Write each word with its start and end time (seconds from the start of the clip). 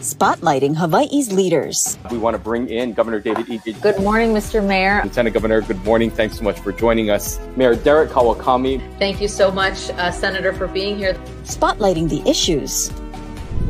spotlighting 0.00 0.76
Hawaii's 0.76 1.32
leaders. 1.32 1.98
We 2.10 2.18
want 2.18 2.34
to 2.34 2.38
bring 2.38 2.68
in 2.68 2.92
Governor 2.92 3.20
David 3.20 3.46
Ige. 3.46 3.80
Good 3.80 4.00
morning, 4.00 4.34
Mr. 4.34 4.64
Mayor. 4.66 5.02
Lieutenant 5.04 5.34
Governor, 5.34 5.60
good 5.60 5.82
morning. 5.84 6.10
Thanks 6.10 6.38
so 6.38 6.42
much 6.42 6.58
for 6.60 6.72
joining 6.72 7.10
us. 7.10 7.38
Mayor 7.56 7.74
Derek 7.74 8.10
Kawakami. 8.10 8.80
Thank 8.98 9.20
you 9.20 9.28
so 9.28 9.50
much, 9.50 9.90
uh, 9.90 10.10
Senator, 10.10 10.52
for 10.52 10.66
being 10.66 10.96
here. 10.96 11.14
Spotlighting 11.44 12.08
the 12.08 12.28
issues. 12.28 12.90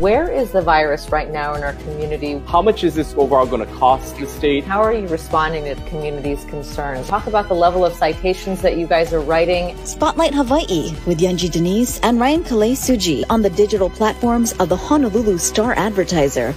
Where 0.01 0.31
is 0.31 0.53
the 0.53 0.63
virus 0.63 1.11
right 1.11 1.31
now 1.31 1.53
in 1.53 1.63
our 1.63 1.75
community? 1.75 2.41
How 2.47 2.63
much 2.63 2.85
is 2.85 2.95
this 2.95 3.13
overall 3.19 3.45
going 3.45 3.67
to 3.69 3.75
cost 3.75 4.17
the 4.17 4.27
state? 4.27 4.65
How 4.65 4.81
are 4.81 4.95
you 4.95 5.07
responding 5.09 5.65
to 5.65 5.75
the 5.75 5.91
community's 5.91 6.43
concerns? 6.47 7.07
Talk 7.07 7.27
about 7.27 7.49
the 7.49 7.55
level 7.55 7.85
of 7.85 7.93
citations 7.93 8.63
that 8.63 8.79
you 8.79 8.87
guys 8.87 9.13
are 9.13 9.21
writing. 9.21 9.77
Spotlight 9.85 10.33
Hawaii 10.33 10.95
with 11.07 11.21
Yunji 11.21 11.51
de 11.51 11.61
Nies 11.61 12.01
and 12.03 12.19
Ryan 12.19 12.43
Kalei 12.45 12.73
Tsuji 12.73 13.25
on 13.29 13.43
the 13.43 13.51
digital 13.51 13.91
platforms 13.91 14.55
of 14.55 14.71
the 14.71 14.77
Honolulu 14.77 15.37
Star 15.37 15.75
Advertiser. 15.75 16.55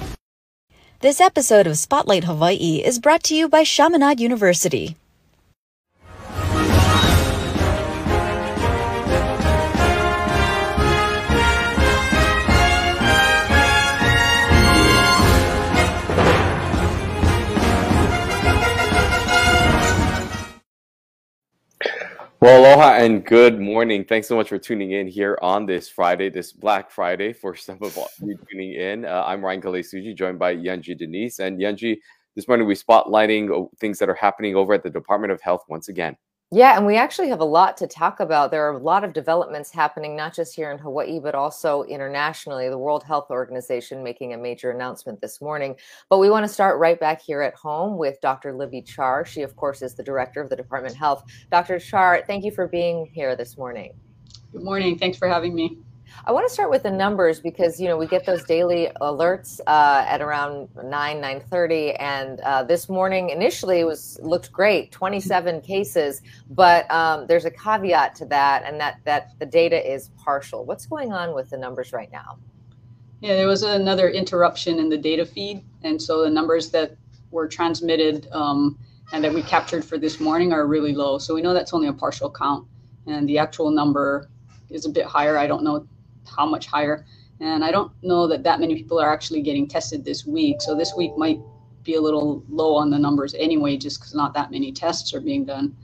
This 1.02 1.20
episode 1.20 1.67
of 1.67 1.78
Spotlight 1.78 2.23
Hawaii 2.23 2.81
is 2.81 2.98
brought 2.98 3.23
to 3.23 3.36
you 3.36 3.50
by 3.50 3.66
Chaminade 3.66 4.22
University. 4.22 4.95
Well, 22.43 22.59
aloha 22.59 22.95
and 22.95 23.25
good 23.25 23.61
morning. 23.61 24.03
Thanks 24.03 24.27
so 24.27 24.35
much 24.35 24.49
for 24.49 24.57
tuning 24.57 24.91
in 24.91 25.07
here 25.07 25.39
on 25.41 25.65
this 25.65 25.88
Friday, 25.88 26.29
this 26.29 26.52
Black 26.52 26.91
Friday 26.91 27.31
for 27.31 27.55
some 27.55 27.77
of 27.81 27.97
you 28.21 28.38
tuning 28.52 28.73
in. 28.73 29.05
Uh, 29.05 29.23
I'm 29.25 29.41
Ryan 29.45 29.61
Kalei 29.61 29.79
Tsuji, 29.79 30.13
joined 30.13 30.39
by 30.39 30.53
Yunji 30.53 30.97
de 30.97 31.07
Nies. 31.07 31.39
And 31.39 31.57
Yunji, 31.57 31.99
this 32.35 32.49
morning 32.49 32.67
we're 32.67 32.73
spotlighting 32.73 33.69
things 33.80 33.97
that 34.00 34.09
are 34.09 34.13
happening 34.13 34.58
over 34.58 34.73
at 34.73 34.83
the 34.83 34.89
Department 34.89 35.31
of 35.31 35.39
Health 35.39 35.63
once 35.69 35.88
again. 35.88 36.17
Yeah, 36.56 36.78
and 36.78 36.86
we 36.86 36.98
actually 36.98 37.30
have 37.30 37.40
a 37.40 37.46
lot 37.46 37.78
to 37.78 37.88
talk 37.88 38.20
about. 38.20 38.52
There 38.52 38.64
are 38.70 38.76
a 38.76 38.78
lot 38.78 39.04
of 39.04 39.12
developments 39.12 39.72
happening, 39.72 40.16
not 40.16 40.36
just 40.36 40.56
here 40.56 40.72
in 40.72 40.78
Hawaii, 40.78 41.20
but 41.20 41.34
also 41.34 41.82
internationally. 41.86 42.70
The 42.70 42.78
World 42.78 43.04
Health 43.04 43.32
Organization 43.32 44.04
making 44.04 44.34
a 44.34 44.38
major 44.38 44.70
announcement 44.70 45.20
this 45.20 45.42
morning. 45.42 45.76
But 46.09 46.20
we 46.20 46.30
want 46.30 46.44
to 46.44 46.54
start 46.54 46.78
right 46.78 47.00
back 47.00 47.20
here 47.24 47.42
at 47.42 47.56
home 47.56 47.98
with 47.98 48.22
Dr. 48.22 48.54
Libby 48.54 48.84
Char. 48.84 49.26
She, 49.26 49.42
of 49.42 49.56
course, 49.56 49.81
is 49.81 49.96
the 49.96 50.04
director 50.04 50.42
of 50.42 50.50
the 50.52 50.56
Department 50.56 50.94
of 50.94 51.00
Health. 51.00 51.24
Dr. 51.50 51.80
Char, 51.80 52.24
thank 52.28 52.46
you 52.46 52.52
for 52.52 52.68
being 52.68 53.09
here 53.12 53.36
this 53.36 53.58
morning. 53.58 53.96
Good 54.52 54.64
morning. 54.64 55.00
Thanks 55.00 55.18
for 55.18 55.28
having 55.28 55.56
me. 55.56 55.80
I 56.25 56.31
want 56.31 56.47
to 56.47 56.53
start 56.53 56.69
with 56.69 56.83
the 56.83 56.92
numbers 56.92 57.39
because 57.42 57.81
you 57.81 57.88
know 57.88 57.97
we 57.97 58.08
get 58.08 58.25
those 58.25 58.44
daily 58.44 58.89
alerts 59.02 59.59
uh, 59.67 60.06
at 60.08 60.22
around 60.22 60.69
nine 60.83 61.19
nine 61.19 61.42
thirty, 61.52 61.92
and 61.95 62.39
uh, 62.42 62.64
this 62.64 62.88
morning 62.88 63.30
initially 63.30 63.80
it 63.80 63.86
was 63.86 64.19
looked 64.22 64.52
great, 64.52 64.91
twenty 64.91 65.19
seven 65.19 65.59
cases, 65.59 66.22
but 66.50 66.89
um, 66.89 67.28
there's 67.28 67.45
a 67.45 67.52
caveat 67.52 68.16
to 68.16 68.25
that, 68.25 68.64
and 68.64 68.80
that 68.80 69.00
that 69.03 69.38
the 69.39 69.45
data 69.45 69.91
is 69.91 70.11
partial. 70.17 70.66
What's 70.66 70.86
going 70.86 71.11
on 71.11 71.34
with 71.36 71.50
the 71.50 71.58
numbers 71.58 71.91
right 71.91 72.11
now? 72.11 72.38
Yeah, 73.19 73.36
there 73.36 73.47
was 73.47 73.64
another 73.64 74.09
interruption 74.09 74.80
in 74.80 74.89
the 74.89 74.97
data 74.97 75.25
feed, 75.25 75.64
and 75.84 76.02
so 76.02 76.23
the 76.23 76.30
numbers 76.30 76.69
that 76.72 76.95
were 77.31 77.47
transmitted 77.47 78.28
um, 78.31 78.78
and 79.11 79.23
that 79.23 79.34
we 79.34 79.41
captured 79.41 79.84
for 79.84 79.97
this 79.97 80.19
morning 80.22 80.53
are 80.53 80.67
really 80.67 80.94
low. 80.94 81.17
So 81.17 81.34
we 81.34 81.41
know 81.41 81.53
that's 81.53 81.73
only 81.73 81.88
a 81.88 81.94
partial 81.94 82.31
count, 82.31 82.66
and 83.08 83.28
the 83.28 83.39
actual 83.39 83.72
number 83.72 84.30
is 84.69 84.86
a 84.86 84.89
bit 84.89 85.06
higher. 85.06 85.38
I 85.38 85.47
don't 85.47 85.64
know 85.64 85.86
how 86.35 86.45
much 86.45 86.67
higher. 86.67 87.05
And 87.39 87.63
I 87.63 87.71
don't 87.71 87.91
know 88.03 88.27
that 88.27 88.43
that 88.43 88.59
many 88.59 88.75
people 88.75 88.99
are 88.99 89.11
actually 89.11 89.41
getting 89.41 89.67
tested 89.67 90.05
this 90.05 90.25
week. 90.25 90.61
So 90.61 90.75
this 90.75 90.93
week 90.95 91.17
might 91.17 91.39
be 91.83 91.95
a 91.95 92.02
little 92.02 92.43
low 92.49 92.75
on 92.75 92.89
the 92.89 92.99
numbers 92.99 93.33
anyway, 93.33 93.77
just 93.77 93.99
because 93.99 94.16
not 94.16 94.33
that 94.33 94.51
many 94.51 94.71
tests 94.71 95.13
are 95.13 95.19
being 95.19 95.45
done. 95.45 95.75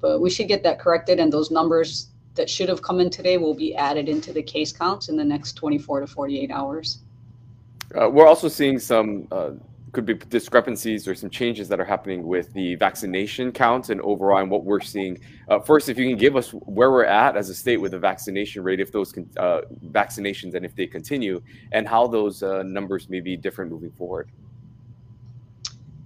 But 0.00 0.20
we 0.20 0.30
should 0.30 0.48
get 0.48 0.62
that 0.62 0.80
corrected, 0.80 1.20
and 1.20 1.32
those 1.32 1.50
numbers 1.50 2.08
that 2.34 2.48
should 2.48 2.68
have 2.68 2.82
come 2.82 2.98
in 2.98 3.10
today 3.10 3.36
will 3.36 3.54
be 3.54 3.74
added 3.74 4.08
into 4.08 4.32
the 4.32 4.42
case 4.42 4.72
counts 4.72 5.08
in 5.08 5.16
the 5.16 5.24
next 5.24 5.52
24 5.52 6.00
to 6.00 6.06
48 6.06 6.50
hours. 6.50 7.00
Uh, 7.94 8.08
we're 8.08 8.26
also 8.26 8.48
seeing 8.48 8.78
some 8.78 9.28
uh, 9.30 9.50
could 9.92 10.06
be 10.06 10.14
discrepancies 10.14 11.06
or 11.06 11.14
some 11.14 11.28
changes 11.28 11.68
that 11.68 11.78
are 11.78 11.84
happening 11.84 12.26
with 12.26 12.52
the 12.54 12.74
vaccination 12.76 13.52
counts 13.52 13.90
and 13.90 14.00
overall 14.00 14.40
and 14.40 14.50
what 14.50 14.64
we're 14.64 14.80
seeing. 14.80 15.18
Uh, 15.48 15.60
first, 15.60 15.90
if 15.90 15.98
you 15.98 16.08
can 16.08 16.16
give 16.16 16.34
us 16.34 16.50
where 16.50 16.90
we're 16.90 17.04
at 17.04 17.36
as 17.36 17.50
a 17.50 17.54
state 17.54 17.76
with 17.76 17.92
the 17.92 17.98
vaccination 17.98 18.62
rate, 18.62 18.80
if 18.80 18.90
those 18.90 19.12
uh, 19.36 19.60
vaccinations 19.90 20.54
and 20.54 20.64
if 20.64 20.74
they 20.74 20.86
continue, 20.86 21.42
and 21.72 21.86
how 21.86 22.06
those 22.06 22.42
uh, 22.42 22.62
numbers 22.62 23.10
may 23.10 23.20
be 23.20 23.36
different 23.36 23.70
moving 23.70 23.92
forward. 23.92 24.30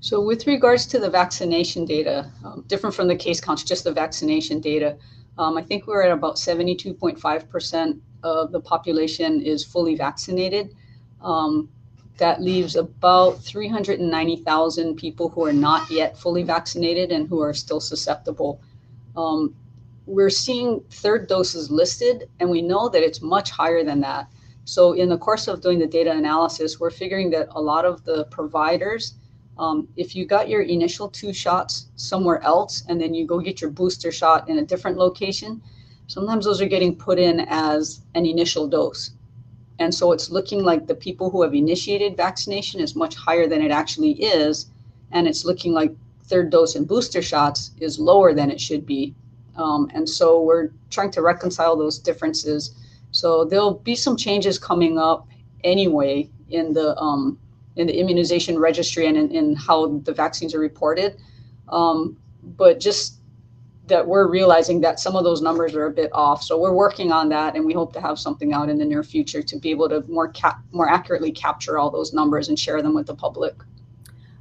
So, 0.00 0.20
with 0.20 0.46
regards 0.46 0.86
to 0.86 0.98
the 0.98 1.10
vaccination 1.10 1.84
data, 1.84 2.30
um, 2.44 2.64
different 2.66 2.94
from 2.94 3.08
the 3.08 3.16
case 3.16 3.41
counts, 3.41 3.62
just 3.62 3.84
the 3.84 3.92
vaccination 3.92 4.60
data, 4.60 4.96
um, 5.38 5.56
I 5.56 5.62
think 5.62 5.86
we're 5.86 6.02
at 6.02 6.12
about 6.12 6.36
72.5% 6.36 8.00
of 8.22 8.52
the 8.52 8.60
population 8.60 9.41
is 9.41 9.64
fully 9.64 9.94
vaccinated. 9.94 10.75
Um, 11.20 11.69
that 12.19 12.41
leaves 12.41 12.77
about 12.77 13.43
390,000 13.43 14.97
people 14.97 15.28
who 15.28 15.44
are 15.44 15.53
not 15.53 15.91
yet 15.91 16.16
fully 16.16 16.43
vaccinated 16.43 17.12
and 17.12 17.28
who 17.28 17.41
are 17.41 17.53
still 17.53 17.81
susceptible. 17.81 18.60
Um, 19.16 19.54
we're 20.06 20.31
seeing 20.31 20.81
third 20.91 21.26
doses 21.26 21.71
listed, 21.71 22.28
and 22.41 22.49
we 22.49 22.62
know 22.62 22.88
that 22.88 23.03
it's 23.03 23.21
much 23.21 23.50
higher 23.50 23.84
than 23.84 24.00
that. 24.00 24.28
So, 24.65 24.93
in 24.93 25.09
the 25.09 25.19
course 25.19 25.49
of 25.49 25.60
doing 25.60 25.78
the 25.78 25.87
data 25.87 26.12
analysis, 26.12 26.81
we're 26.81 26.91
figuring 26.91 27.31
that 27.31 27.49
a 27.50 27.60
lot 27.60 27.84
of 27.84 28.05
the 28.05 28.25
providers, 28.26 29.15
um, 29.59 29.88
if 29.97 30.15
you 30.15 30.26
got 30.26 30.49
your 30.49 30.62
initial 30.62 31.09
two 31.09 31.32
shots 31.32 31.87
somewhere 31.97 32.43
else 32.43 32.84
and 32.88 33.00
then 33.00 33.15
you 33.15 33.26
go 33.26 33.41
get 33.41 33.60
your 33.60 33.71
booster 33.71 34.12
shot 34.12 34.49
in 34.49 34.59
a 34.59 34.65
different 34.65 34.97
location, 34.97 35.62
sometimes 36.09 36.44
those 36.44 36.60
are 36.60 36.69
getting 36.69 36.94
put 36.94 37.19
in 37.19 37.41
as 37.49 38.03
an 38.15 38.26
initial 38.26 38.69
dose. 38.69 39.12
And 39.78 39.94
so 39.94 40.12
it's 40.12 40.31
looking 40.31 40.64
like 40.64 40.87
the 40.87 40.94
people 40.94 41.31
who 41.31 41.42
have 41.42 41.54
initiated 41.54 42.16
vaccination 42.16 42.81
is 42.81 42.97
much 42.97 43.14
higher 43.14 43.47
than 43.47 43.62
it 43.62 43.70
actually 43.70 44.12
is. 44.12 44.66
And 45.12 45.28
it's 45.28 45.44
looking 45.44 45.72
like 45.72 45.94
third 46.25 46.50
dose 46.50 46.75
and 46.75 46.88
booster 46.88 47.22
shots 47.22 47.72
is 47.78 47.98
lower 47.98 48.32
than 48.32 48.50
it 48.50 48.60
should 48.60 48.87
be. 48.87 49.14
Um, 49.56 49.91
and 49.94 50.09
so 50.09 50.42
we're 50.42 50.70
trying 50.91 51.10
to 51.12 51.22
reconcile 51.22 51.76
those 51.76 51.98
differences. 51.98 52.75
So 53.10 53.44
there'll 53.44 53.75
be 53.75 53.94
some 53.94 54.16
changes 54.16 54.59
coming 54.59 54.98
up 54.98 55.28
anyway 55.64 56.28
in 56.50 56.72
the 56.72 56.97
um, 56.98 57.38
in 57.76 57.87
the 57.87 57.98
immunization 57.98 58.58
registry 58.58 59.06
and 59.06 59.16
in, 59.16 59.31
in, 59.31 59.54
how 59.54 59.98
the 59.98 60.12
vaccines 60.12 60.54
are 60.54 60.58
reported. 60.58 61.19
Um, 61.69 62.16
but 62.43 62.81
just 62.81 63.19
that 63.88 64.06
we're 64.06 64.28
realizing 64.28 64.80
that 64.80 65.00
some 65.00 65.16
of 65.16 65.24
those 65.24 65.42
numbers 65.42 65.74
are 65.74 65.86
a 65.86 65.91
bit 65.91 66.10
off. 66.12 66.42
So 66.42 66.58
we're 66.58 66.72
working 66.74 67.12
on 67.12 67.28
that, 67.30 67.54
and 67.56 67.64
we 67.64 67.72
hope 67.72 67.92
to 67.94 68.00
have 68.00 68.19
something 68.19 68.52
out 68.52 68.69
in 68.69 68.78
the 68.78 68.84
near 68.84 69.02
future 69.02 69.42
to 69.42 69.58
be 69.58 69.70
able 69.70 69.88
to 69.88 70.04
more 70.08 70.28
cap- 70.28 70.60
more 70.72 70.88
accurately 70.88 71.32
capture 71.32 71.78
all 71.78 71.91
those 71.91 72.12
numbers 72.12 72.48
and 72.48 72.58
share 72.58 72.82
them 72.82 72.94
with 72.94 73.06
the 73.06 73.14
public. 73.14 73.54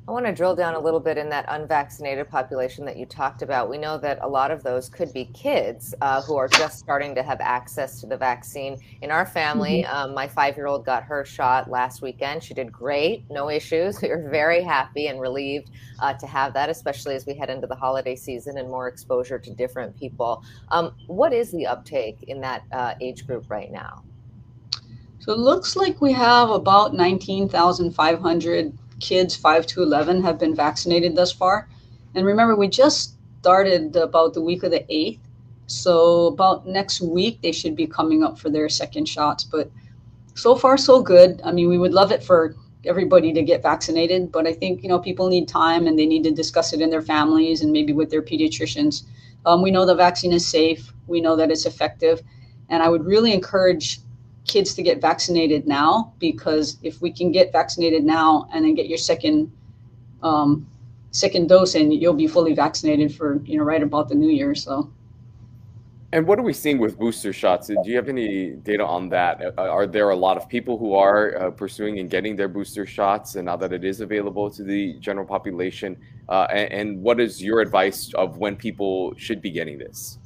I 0.07 0.11
want 0.11 0.27
to 0.27 0.31
drill 0.31 0.55
down 0.55 0.75
a 0.75 0.79
little 0.79 0.99
bit 0.99 1.17
in 1.17 1.29
that 1.29 1.45
unvaccinated 1.47 2.29
population 2.29 2.85
that 2.85 2.95
you 2.95 3.07
talked 3.07 3.41
about. 3.41 3.71
We 3.71 3.79
know 3.79 3.97
that 3.97 4.19
a 4.21 4.27
lot 4.27 4.51
of 4.51 4.61
those 4.61 4.87
could 4.87 5.11
be 5.13 5.25
kids 5.33 5.95
uh, 5.99 6.21
who 6.21 6.35
are 6.35 6.47
just 6.47 6.77
starting 6.77 7.15
to 7.15 7.23
have 7.23 7.41
access 7.41 7.99
to 8.01 8.05
the 8.05 8.15
vaccine. 8.15 8.77
In 9.01 9.09
our 9.09 9.25
family, 9.25 9.81
mm-hmm. 9.81 9.95
um, 9.95 10.13
my 10.13 10.27
five 10.27 10.57
year 10.57 10.67
old 10.67 10.85
got 10.85 11.01
her 11.01 11.25
shot 11.25 11.71
last 11.71 12.03
weekend. 12.03 12.43
She 12.43 12.53
did 12.53 12.71
great, 12.71 13.23
no 13.31 13.49
issues. 13.49 13.99
We 14.05 14.09
were 14.09 14.29
very 14.29 14.61
happy 14.61 15.07
and 15.07 15.19
relieved 15.19 15.71
uh, 15.99 16.13
to 16.13 16.27
have 16.27 16.53
that, 16.53 16.69
especially 16.69 17.15
as 17.15 17.25
we 17.25 17.33
head 17.33 17.49
into 17.49 17.65
the 17.65 17.73
holiday 17.73 18.15
season 18.15 18.59
and 18.59 18.69
more 18.69 18.87
exposure 18.87 19.39
to 19.39 19.49
different 19.49 19.97
people. 19.97 20.43
Um, 20.69 20.93
what 21.07 21.33
is 21.33 21.51
the 21.51 21.65
uptake 21.65 22.21
in 22.27 22.39
that 22.41 22.61
uh, 22.71 22.93
age 23.01 23.25
group 23.25 23.49
right 23.49 23.71
now? 23.71 24.03
So 25.17 25.33
it 25.33 25.39
looks 25.39 25.75
like 25.75 25.99
we 26.01 26.11
have 26.11 26.51
about 26.51 26.93
19,500 26.93 28.77
kids 28.99 29.35
5 29.35 29.65
to 29.67 29.83
11 29.83 30.23
have 30.23 30.39
been 30.39 30.55
vaccinated 30.55 31.15
thus 31.15 31.31
far. 31.31 31.69
And 32.13 32.25
remember, 32.25 32.55
we 32.55 32.67
just 32.67 33.15
started 33.41 33.95
about 33.95 34.33
the 34.33 34.41
week 34.41 34.63
of 34.63 34.71
the 34.71 34.85
8th. 34.89 35.19
So 35.67 36.27
about 36.27 36.67
next 36.67 37.01
week, 37.01 37.41
they 37.41 37.51
should 37.51 37.75
be 37.75 37.87
coming 37.87 38.23
up 38.23 38.39
for 38.39 38.49
their 38.49 38.69
second 38.69 39.07
shots. 39.07 39.43
But 39.43 39.71
so 40.35 40.55
far, 40.55 40.77
so 40.77 41.01
good. 41.01 41.41
I 41.43 41.51
mean, 41.51 41.69
we 41.69 41.77
would 41.77 41.93
love 41.93 42.11
it 42.11 42.23
for 42.23 42.55
everybody 42.85 43.33
to 43.33 43.41
get 43.41 43.63
vaccinated, 43.63 44.31
but 44.31 44.45
I 44.45 44.53
think, 44.53 44.83
you 44.83 44.89
know, 44.89 44.99
people 44.99 45.27
need 45.27 45.47
time 45.47 45.87
and 45.87 45.97
they 45.97 46.05
need 46.05 46.23
to 46.23 46.31
discuss 46.31 46.71
it 46.73 46.81
in 46.81 46.89
their 46.89 47.01
families 47.01 47.61
and 47.61 47.71
maybe 47.71 47.93
with 47.93 48.11
their 48.11 48.21
pediatricians. 48.21 49.03
Um, 49.45 49.61
we 49.61 49.71
know 49.71 49.85
the 49.85 49.95
vaccine 49.95 50.33
is 50.33 50.47
safe. 50.47 50.93
We 51.07 51.21
know 51.21 51.35
that 51.35 51.51
it's 51.51 51.65
effective. 51.65 52.21
And 52.69 52.83
I 52.83 52.89
would 52.89 53.05
really 53.05 53.33
encourage 53.33 53.99
kids 54.45 54.73
to 54.75 54.83
get 54.83 55.01
vaccinated 55.01 55.67
now 55.67 56.13
because 56.19 56.77
if 56.83 57.01
we 57.01 57.11
can 57.11 57.31
get 57.31 57.51
vaccinated 57.51 58.03
now 58.03 58.47
and 58.53 58.63
then 58.63 58.75
get 58.75 58.87
your 58.87 58.97
second 58.97 59.51
um, 60.23 60.67
second 61.11 61.47
dose 61.47 61.75
and 61.75 61.93
you'll 61.93 62.13
be 62.13 62.27
fully 62.27 62.53
vaccinated 62.53 63.13
for 63.13 63.41
you 63.45 63.57
know 63.57 63.63
right 63.63 63.83
about 63.83 64.09
the 64.09 64.15
new 64.15 64.29
year 64.29 64.53
so 64.53 64.89
And 66.11 66.27
what 66.27 66.39
are 66.39 66.43
we 66.43 66.53
seeing 66.53 66.77
with 66.77 66.97
booster 66.97 67.33
shots? 67.33 67.67
Do 67.67 67.75
you 67.83 67.95
have 67.97 68.07
any 68.07 68.51
data 68.51 68.85
on 68.85 69.09
that? 69.09 69.41
Uh, 69.41 69.77
are 69.77 69.87
there 69.87 70.11
a 70.11 70.15
lot 70.15 70.37
of 70.37 70.47
people 70.47 70.77
who 70.77 70.93
are 70.93 71.23
uh, 71.35 71.51
pursuing 71.51 71.99
and 71.99 72.09
getting 72.09 72.37
their 72.37 72.47
booster 72.47 72.85
shots, 72.85 73.35
and 73.35 73.43
now 73.49 73.57
that 73.57 73.73
it 73.73 73.83
is 73.83 73.99
available 73.99 74.49
to 74.51 74.63
the 74.63 74.93
general 75.07 75.25
population? 75.25 75.97
Uh, 76.29 76.47
and, 76.51 76.67
and, 76.71 76.87
what 77.01 77.19
is 77.19 77.43
your 77.43 77.59
advice 77.59 78.13
of 78.13 78.37
when 78.37 78.55
people 78.55 79.13
should 79.17 79.41
be 79.41 79.51
getting 79.51 79.77
this? 79.77 80.17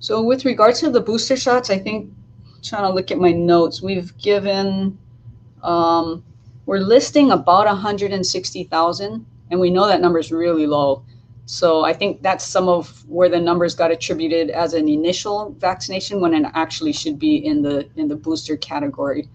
So, 0.00 0.22
with 0.22 0.44
regards 0.44 0.80
to 0.80 0.90
the 0.90 1.00
booster 1.00 1.36
shots, 1.36 1.70
I 1.70 1.78
think 1.78 2.12
trying 2.62 2.82
to 2.82 2.90
look 2.90 3.10
at 3.10 3.18
my 3.18 3.32
notes, 3.32 3.82
we've 3.82 4.16
given, 4.18 4.98
um, 5.62 6.24
we're 6.66 6.78
listing 6.78 7.30
about 7.30 7.66
160,000, 7.66 9.26
and 9.50 9.60
we 9.60 9.70
know 9.70 9.86
that 9.86 10.00
number 10.00 10.18
is 10.18 10.30
really 10.30 10.66
low. 10.66 11.02
So 11.46 11.82
I 11.82 11.94
think 11.94 12.20
that's 12.20 12.44
some 12.44 12.68
of 12.68 13.08
where 13.08 13.30
the 13.30 13.40
numbers 13.40 13.74
got 13.74 13.90
attributed 13.90 14.50
as 14.50 14.74
an 14.74 14.86
initial 14.86 15.54
vaccination 15.58 16.20
when 16.20 16.34
it 16.34 16.46
actually 16.54 16.92
should 16.92 17.18
be 17.18 17.36
in 17.36 17.62
the 17.62 17.88
in 17.96 18.08
the 18.08 18.16
booster 18.16 18.54
category. 18.58 19.30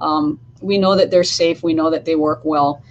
Um, 0.00 0.40
we 0.60 0.76
know 0.76 0.96
that 0.96 1.12
they're 1.12 1.22
safe. 1.22 1.62
We 1.62 1.72
know 1.72 1.88
that 1.90 2.04
they 2.04 2.16
work 2.16 2.40
well. 2.44 2.82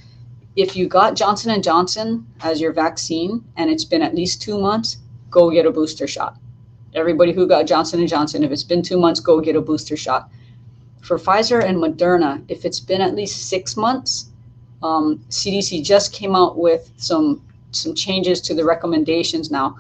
If 0.56 0.78
you 0.78 0.88
got 0.88 1.16
Johnson 1.16 1.51
and 1.51 1.62
Johnson 1.62 2.25
as 2.39 2.62
your 2.62 2.72
vaccine 2.72 3.44
and 3.57 3.69
it's 3.69 3.83
been 3.83 4.01
at 4.01 4.16
least 4.16 4.42
two 4.42 4.57
months, 4.57 5.00
go 5.30 5.51
get 5.51 5.66
a 5.66 5.72
booster 5.72 6.07
shot. 6.07 6.38
Everybody 6.93 7.31
who 7.31 7.47
got 7.47 7.67
Johnson 7.67 7.99
and 7.99 8.09
Johnson, 8.09 8.43
if 8.43 8.51
it's 8.51 8.63
been 8.63 8.81
two 8.81 8.97
months, 8.97 9.19
go 9.19 9.39
get 9.39 9.55
a 9.55 9.61
booster 9.61 9.95
shot. 9.95 10.29
For 11.01 11.17
Pfizer 11.17 11.63
and 11.63 11.77
Moderna, 11.77 12.43
if 12.47 12.65
it's 12.65 12.79
been 12.79 13.01
at 13.01 13.15
least 13.15 13.49
six 13.49 13.77
months, 13.77 14.29
um, 14.83 15.23
CDC 15.29 15.83
just 15.83 16.13
came 16.13 16.35
out 16.35 16.57
with 16.57 16.91
some 16.97 17.41
some 17.71 17.95
changes 17.95 18.41
to 18.41 18.53
the 18.53 18.65
recommendations 18.65 19.49
now. 19.49 19.77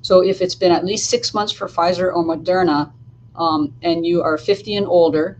So 0.00 0.20
if 0.22 0.40
it's 0.40 0.54
been 0.54 0.72
at 0.72 0.84
least 0.84 1.10
six 1.10 1.34
months 1.34 1.52
for 1.52 1.68
Pfizer 1.68 2.14
or 2.14 2.24
Moderna, 2.24 2.90
um, 3.36 3.74
and 3.82 4.06
you 4.06 4.22
are 4.22 4.38
50 4.38 4.76
and 4.76 4.86
older, 4.86 5.38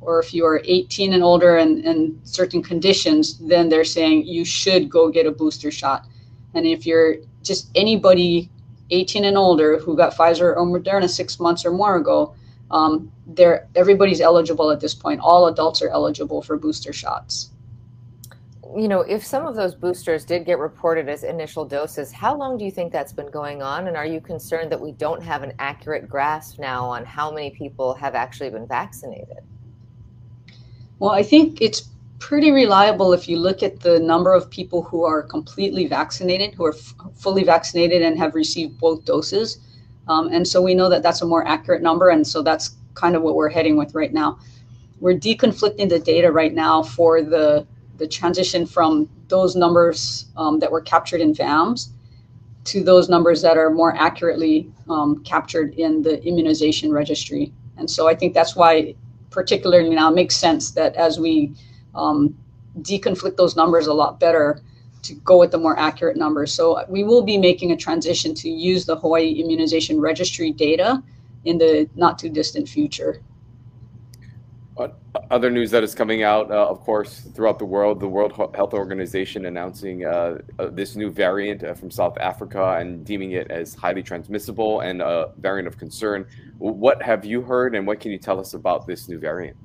or 0.00 0.20
if 0.20 0.32
you 0.32 0.46
are 0.46 0.62
18 0.64 1.12
and 1.12 1.22
older 1.22 1.56
and, 1.58 1.84
and 1.84 2.18
certain 2.24 2.62
conditions, 2.62 3.38
then 3.38 3.68
they're 3.68 3.84
saying 3.84 4.26
you 4.26 4.44
should 4.44 4.88
go 4.88 5.10
get 5.10 5.26
a 5.26 5.30
booster 5.30 5.70
shot. 5.70 6.06
And 6.54 6.66
if 6.66 6.86
you're 6.86 7.16
just 7.42 7.70
anybody 7.74 8.50
18 8.90 9.24
and 9.24 9.36
older 9.36 9.78
who 9.78 9.96
got 9.96 10.14
Pfizer 10.14 10.56
or 10.56 10.66
Moderna 10.66 11.08
six 11.08 11.38
months 11.38 11.64
or 11.64 11.72
more 11.72 11.96
ago, 11.96 12.34
um, 12.70 13.10
they're 13.26 13.66
everybody's 13.74 14.20
eligible 14.20 14.70
at 14.70 14.80
this 14.80 14.94
point. 14.94 15.20
All 15.22 15.46
adults 15.46 15.82
are 15.82 15.88
eligible 15.88 16.42
for 16.42 16.56
booster 16.56 16.92
shots 16.92 17.50
you 18.76 18.88
know, 18.88 19.00
if 19.00 19.24
some 19.24 19.46
of 19.46 19.54
those 19.54 19.74
boosters 19.74 20.24
did 20.24 20.44
get 20.44 20.58
reported 20.58 21.08
as 21.08 21.24
initial 21.24 21.64
doses, 21.64 22.12
how 22.12 22.36
long 22.36 22.58
do 22.58 22.64
you 22.64 22.70
think 22.70 22.92
that's 22.92 23.12
been 23.12 23.30
going 23.30 23.62
on? 23.62 23.88
And 23.88 23.96
are 23.96 24.04
you 24.04 24.20
concerned 24.20 24.70
that 24.72 24.80
we 24.80 24.92
don't 24.92 25.22
have 25.22 25.42
an 25.42 25.52
accurate 25.58 26.08
grasp 26.08 26.58
now 26.58 26.84
on 26.86 27.04
how 27.04 27.30
many 27.30 27.50
people 27.50 27.94
have 27.94 28.14
actually 28.14 28.50
been 28.50 28.66
vaccinated? 28.66 29.38
Well, 30.98 31.10
I 31.10 31.22
think 31.22 31.62
it's 31.62 31.88
pretty 32.18 32.50
reliable 32.50 33.12
if 33.12 33.28
you 33.28 33.38
look 33.38 33.62
at 33.62 33.80
the 33.80 34.00
number 34.00 34.34
of 34.34 34.50
people 34.50 34.82
who 34.82 35.04
are 35.04 35.22
completely 35.22 35.86
vaccinated, 35.86 36.54
who 36.54 36.64
are 36.64 36.74
f- 36.74 36.94
fully 37.14 37.44
vaccinated 37.44 38.02
and 38.02 38.18
have 38.18 38.34
received 38.34 38.78
both 38.78 39.04
doses. 39.04 39.58
Um, 40.08 40.28
and 40.32 40.46
so 40.46 40.60
we 40.62 40.74
know 40.74 40.88
that 40.88 41.02
that's 41.02 41.22
a 41.22 41.26
more 41.26 41.46
accurate 41.46 41.82
number. 41.82 42.08
And 42.08 42.26
so 42.26 42.42
that's 42.42 42.76
kind 42.94 43.14
of 43.14 43.22
what 43.22 43.34
we're 43.34 43.48
heading 43.48 43.76
with 43.76 43.94
right 43.94 44.12
now. 44.12 44.38
We're 45.00 45.18
deconflicting 45.18 45.88
the 45.88 46.00
data 46.00 46.32
right 46.32 46.52
now 46.52 46.82
for 46.82 47.22
the 47.22 47.66
the 47.98 48.06
transition 48.06 48.64
from 48.64 49.08
those 49.26 49.56
numbers 49.56 50.26
um, 50.36 50.60
that 50.60 50.70
were 50.70 50.80
captured 50.80 51.20
in 51.20 51.34
VAMS 51.34 51.90
to 52.64 52.82
those 52.84 53.08
numbers 53.08 53.42
that 53.42 53.56
are 53.56 53.70
more 53.70 53.94
accurately 53.96 54.72
um, 54.88 55.22
captured 55.24 55.74
in 55.74 56.02
the 56.02 56.22
immunization 56.24 56.92
registry. 56.92 57.52
And 57.76 57.90
so 57.90 58.08
I 58.08 58.14
think 58.14 58.34
that's 58.34 58.54
why, 58.54 58.94
particularly 59.30 59.90
now, 59.90 60.10
it 60.10 60.14
makes 60.14 60.36
sense 60.36 60.70
that 60.72 60.94
as 60.94 61.18
we 61.18 61.54
um, 61.98 62.36
deconflict 62.80 63.36
those 63.36 63.56
numbers 63.56 63.86
a 63.86 63.92
lot 63.92 64.20
better, 64.20 64.62
to 65.02 65.14
go 65.14 65.38
with 65.38 65.50
the 65.50 65.58
more 65.58 65.78
accurate 65.78 66.16
numbers. 66.16 66.52
So 66.52 66.84
we 66.88 67.04
will 67.04 67.22
be 67.22 67.38
making 67.38 67.72
a 67.72 67.76
transition 67.76 68.34
to 68.34 68.48
use 68.48 68.84
the 68.84 68.96
Hawaii 68.96 69.32
Immunization 69.32 70.00
Registry 70.00 70.50
data 70.52 71.02
in 71.44 71.58
the 71.58 71.88
not 71.94 72.18
too 72.18 72.28
distant 72.28 72.68
future 72.68 73.22
other 75.30 75.50
news 75.50 75.70
that 75.70 75.82
is 75.82 75.94
coming 75.94 76.22
out, 76.22 76.50
uh, 76.50 76.66
of 76.66 76.80
course, 76.80 77.20
throughout 77.34 77.58
the 77.58 77.64
world, 77.64 78.00
the 78.00 78.08
World 78.08 78.32
Health 78.54 78.74
Organization 78.74 79.46
announcing 79.46 80.04
uh, 80.04 80.38
uh, 80.58 80.68
this 80.68 80.96
new 80.96 81.10
variant 81.10 81.64
uh, 81.64 81.74
from 81.74 81.90
South 81.90 82.16
Africa 82.18 82.76
and 82.78 83.04
deeming 83.04 83.32
it 83.32 83.50
as 83.50 83.74
highly 83.74 84.02
transmissible 84.02 84.80
and 84.80 85.02
a 85.02 85.32
variant 85.38 85.66
of 85.66 85.78
concern. 85.78 86.26
What 86.58 87.02
have 87.02 87.24
you 87.24 87.42
heard, 87.42 87.74
and 87.74 87.86
what 87.86 88.00
can 88.00 88.10
you 88.12 88.18
tell 88.18 88.38
us 88.38 88.54
about 88.54 88.86
this 88.86 89.08
new 89.08 89.18
variant? 89.18 89.56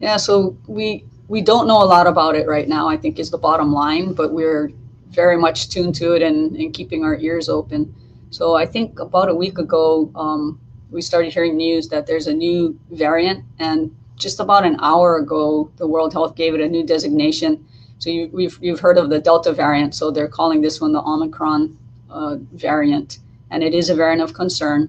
Yeah, 0.00 0.16
so 0.16 0.56
we 0.66 1.04
we 1.28 1.42
don't 1.42 1.66
know 1.66 1.82
a 1.82 1.84
lot 1.84 2.06
about 2.06 2.36
it 2.36 2.46
right 2.46 2.68
now. 2.68 2.88
I 2.88 2.96
think 2.96 3.18
is 3.18 3.30
the 3.30 3.38
bottom 3.38 3.72
line, 3.72 4.14
but 4.14 4.32
we're 4.32 4.72
very 5.10 5.36
much 5.36 5.68
tuned 5.68 5.94
to 5.96 6.12
it 6.12 6.22
and, 6.22 6.56
and 6.56 6.72
keeping 6.72 7.04
our 7.04 7.16
ears 7.16 7.48
open. 7.48 7.94
So 8.30 8.54
I 8.54 8.66
think 8.66 9.00
about 9.00 9.28
a 9.28 9.34
week 9.34 9.58
ago. 9.58 10.10
Um, 10.14 10.60
we 10.90 11.02
started 11.02 11.32
hearing 11.32 11.56
news 11.56 11.88
that 11.88 12.06
there's 12.06 12.28
a 12.28 12.32
new 12.32 12.78
variant, 12.90 13.44
and 13.58 13.94
just 14.16 14.40
about 14.40 14.64
an 14.64 14.76
hour 14.80 15.16
ago, 15.18 15.70
the 15.76 15.86
World 15.86 16.12
Health 16.12 16.34
gave 16.34 16.54
it 16.54 16.60
a 16.60 16.68
new 16.68 16.84
designation. 16.84 17.66
So 17.98 18.10
you, 18.10 18.30
have 18.38 18.58
you've 18.62 18.80
heard 18.80 18.96
of 18.96 19.10
the 19.10 19.18
Delta 19.18 19.52
variant, 19.52 19.94
so 19.94 20.10
they're 20.10 20.28
calling 20.28 20.60
this 20.62 20.80
one 20.80 20.92
the 20.92 21.02
Omicron 21.02 21.76
uh, 22.10 22.36
variant, 22.52 23.18
and 23.50 23.62
it 23.62 23.74
is 23.74 23.90
a 23.90 23.94
variant 23.94 24.22
of 24.22 24.34
concern. 24.34 24.88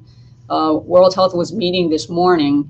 Uh, 0.50 0.79
World 0.81 1.15
Health 1.15 1.33
was 1.33 1.51
meeting 1.51 1.89
this 1.89 2.07
morning, 2.07 2.69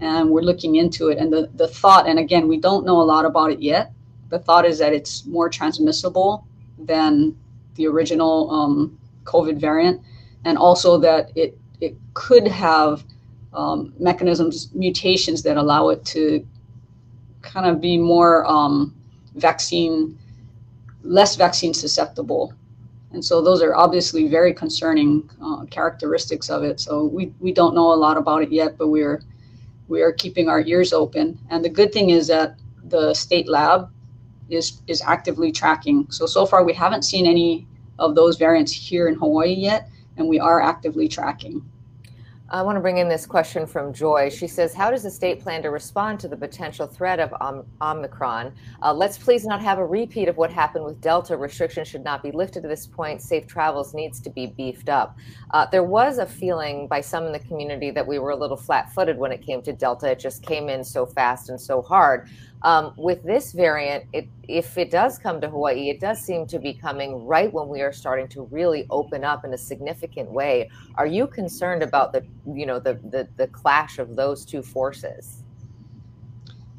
and 0.00 0.30
we're 0.30 0.42
looking 0.42 0.76
into 0.76 1.08
it. 1.08 1.18
And 1.18 1.32
the, 1.32 1.50
the 1.54 1.68
thought, 1.68 2.08
and 2.08 2.18
again, 2.18 2.48
we 2.48 2.58
don't 2.58 2.84
know 2.86 3.00
a 3.00 3.04
lot 3.04 3.24
about 3.24 3.50
it 3.50 3.60
yet. 3.60 3.92
The 4.30 4.38
thought 4.38 4.64
is 4.64 4.78
that 4.78 4.92
it's 4.92 5.26
more 5.26 5.48
transmissible 5.48 6.46
than 6.78 7.36
the 7.74 7.86
original 7.86 8.50
um, 8.50 8.98
COVID 9.24 9.58
variant, 9.58 10.00
and 10.44 10.56
also 10.56 10.98
that 10.98 11.30
it 11.36 11.56
it 11.80 11.96
could 12.14 12.46
have 12.46 13.04
um, 13.52 13.92
mechanisms, 13.98 14.70
mutations 14.74 15.42
that 15.42 15.56
allow 15.56 15.88
it 15.88 16.04
to 16.04 16.46
kind 17.42 17.66
of 17.66 17.80
be 17.80 17.96
more 17.98 18.44
um, 18.46 18.94
vaccine, 19.34 20.18
less 21.02 21.36
vaccine 21.36 21.74
susceptible. 21.74 22.52
And 23.12 23.24
so 23.24 23.42
those 23.42 23.62
are 23.62 23.74
obviously 23.74 24.28
very 24.28 24.54
concerning 24.54 25.28
uh, 25.42 25.64
characteristics 25.64 26.48
of 26.48 26.62
it. 26.62 26.78
So 26.78 27.04
we, 27.04 27.32
we 27.40 27.52
don't 27.52 27.74
know 27.74 27.92
a 27.92 27.96
lot 27.96 28.16
about 28.16 28.42
it 28.42 28.52
yet, 28.52 28.78
but 28.78 28.88
we're 28.88 29.22
we 29.90 30.02
are 30.02 30.12
keeping 30.12 30.48
our 30.48 30.62
ears 30.62 30.92
open. 30.92 31.38
And 31.50 31.64
the 31.64 31.68
good 31.68 31.92
thing 31.92 32.10
is 32.10 32.28
that 32.28 32.54
the 32.84 33.12
state 33.12 33.48
lab 33.48 33.90
is 34.48 34.80
is 34.86 35.02
actively 35.02 35.52
tracking. 35.52 36.06
So 36.10 36.26
so 36.26 36.46
far 36.46 36.64
we 36.64 36.72
haven't 36.72 37.02
seen 37.02 37.26
any 37.26 37.66
of 37.98 38.14
those 38.14 38.38
variants 38.38 38.72
here 38.72 39.08
in 39.08 39.16
Hawaii 39.16 39.52
yet, 39.52 39.90
and 40.16 40.28
we 40.28 40.38
are 40.38 40.62
actively 40.62 41.08
tracking. 41.08 41.62
I 42.52 42.62
want 42.62 42.74
to 42.74 42.80
bring 42.80 42.98
in 42.98 43.08
this 43.08 43.26
question 43.26 43.64
from 43.64 43.92
Joy. 43.92 44.28
She 44.28 44.48
says, 44.48 44.74
How 44.74 44.90
does 44.90 45.04
the 45.04 45.10
state 45.10 45.38
plan 45.38 45.62
to 45.62 45.70
respond 45.70 46.18
to 46.18 46.26
the 46.26 46.36
potential 46.36 46.84
threat 46.84 47.20
of 47.20 47.32
Om- 47.40 47.64
Omicron? 47.80 48.52
Uh, 48.82 48.92
let's 48.92 49.16
please 49.16 49.44
not 49.44 49.60
have 49.62 49.78
a 49.78 49.86
repeat 49.86 50.26
of 50.26 50.36
what 50.36 50.50
happened 50.50 50.84
with 50.84 51.00
Delta. 51.00 51.36
Restrictions 51.36 51.86
should 51.86 52.02
not 52.02 52.24
be 52.24 52.32
lifted 52.32 52.64
at 52.64 52.68
this 52.68 52.88
point. 52.88 53.22
Safe 53.22 53.46
travels 53.46 53.94
needs 53.94 54.18
to 54.22 54.30
be 54.30 54.48
beefed 54.48 54.88
up. 54.88 55.16
Uh, 55.52 55.66
there 55.66 55.84
was 55.84 56.18
a 56.18 56.26
feeling 56.26 56.88
by 56.88 57.00
some 57.00 57.24
in 57.24 57.30
the 57.30 57.38
community 57.38 57.92
that 57.92 58.04
we 58.04 58.18
were 58.18 58.30
a 58.30 58.36
little 58.36 58.56
flat 58.56 58.92
footed 58.92 59.16
when 59.16 59.30
it 59.30 59.42
came 59.42 59.62
to 59.62 59.72
Delta. 59.72 60.10
It 60.10 60.18
just 60.18 60.44
came 60.44 60.68
in 60.68 60.82
so 60.82 61.06
fast 61.06 61.50
and 61.50 61.60
so 61.60 61.80
hard. 61.80 62.28
Um, 62.62 62.92
with 62.98 63.22
this 63.22 63.52
variant, 63.52 64.04
it, 64.12 64.28
if 64.46 64.76
it 64.76 64.90
does 64.90 65.18
come 65.18 65.40
to 65.40 65.48
Hawaii, 65.48 65.88
it 65.88 65.98
does 65.98 66.20
seem 66.20 66.46
to 66.48 66.58
be 66.58 66.74
coming 66.74 67.24
right 67.24 67.50
when 67.50 67.68
we 67.68 67.80
are 67.80 67.92
starting 67.92 68.28
to 68.28 68.42
really 68.50 68.86
open 68.90 69.24
up 69.24 69.44
in 69.46 69.54
a 69.54 69.58
significant 69.58 70.30
way. 70.30 70.70
Are 70.96 71.06
you 71.06 71.26
concerned 71.26 71.82
about 71.82 72.12
the, 72.12 72.22
you 72.52 72.66
know, 72.66 72.78
the 72.78 72.94
the, 73.10 73.28
the 73.36 73.46
clash 73.46 73.98
of 73.98 74.14
those 74.14 74.44
two 74.44 74.62
forces? 74.62 75.42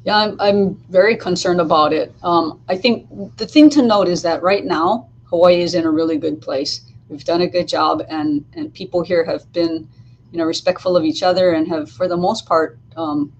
Yeah, 0.04 0.16
I'm, 0.16 0.40
I'm 0.40 0.74
very 0.88 1.16
concerned 1.16 1.60
about 1.60 1.92
it. 1.92 2.14
Um, 2.22 2.60
I 2.68 2.76
think 2.76 3.08
the 3.36 3.46
thing 3.46 3.70
to 3.70 3.82
note 3.82 4.08
is 4.08 4.22
that 4.22 4.42
right 4.42 4.64
now, 4.64 5.08
Hawaii 5.24 5.62
is 5.62 5.74
in 5.74 5.84
a 5.84 5.90
really 5.90 6.18
good 6.18 6.40
place. 6.40 6.80
We've 7.08 7.24
done 7.24 7.40
a 7.40 7.48
good 7.48 7.66
job, 7.66 8.02
and 8.08 8.44
and 8.54 8.72
people 8.72 9.02
here 9.02 9.24
have 9.24 9.52
been, 9.52 9.88
you 10.30 10.38
know, 10.38 10.44
respectful 10.44 10.96
of 10.96 11.04
each 11.04 11.24
other 11.24 11.52
and 11.52 11.66
have, 11.68 11.90
for 11.90 12.06
the 12.06 12.16
most 12.16 12.46
part, 12.46 12.78
um, 12.96 13.32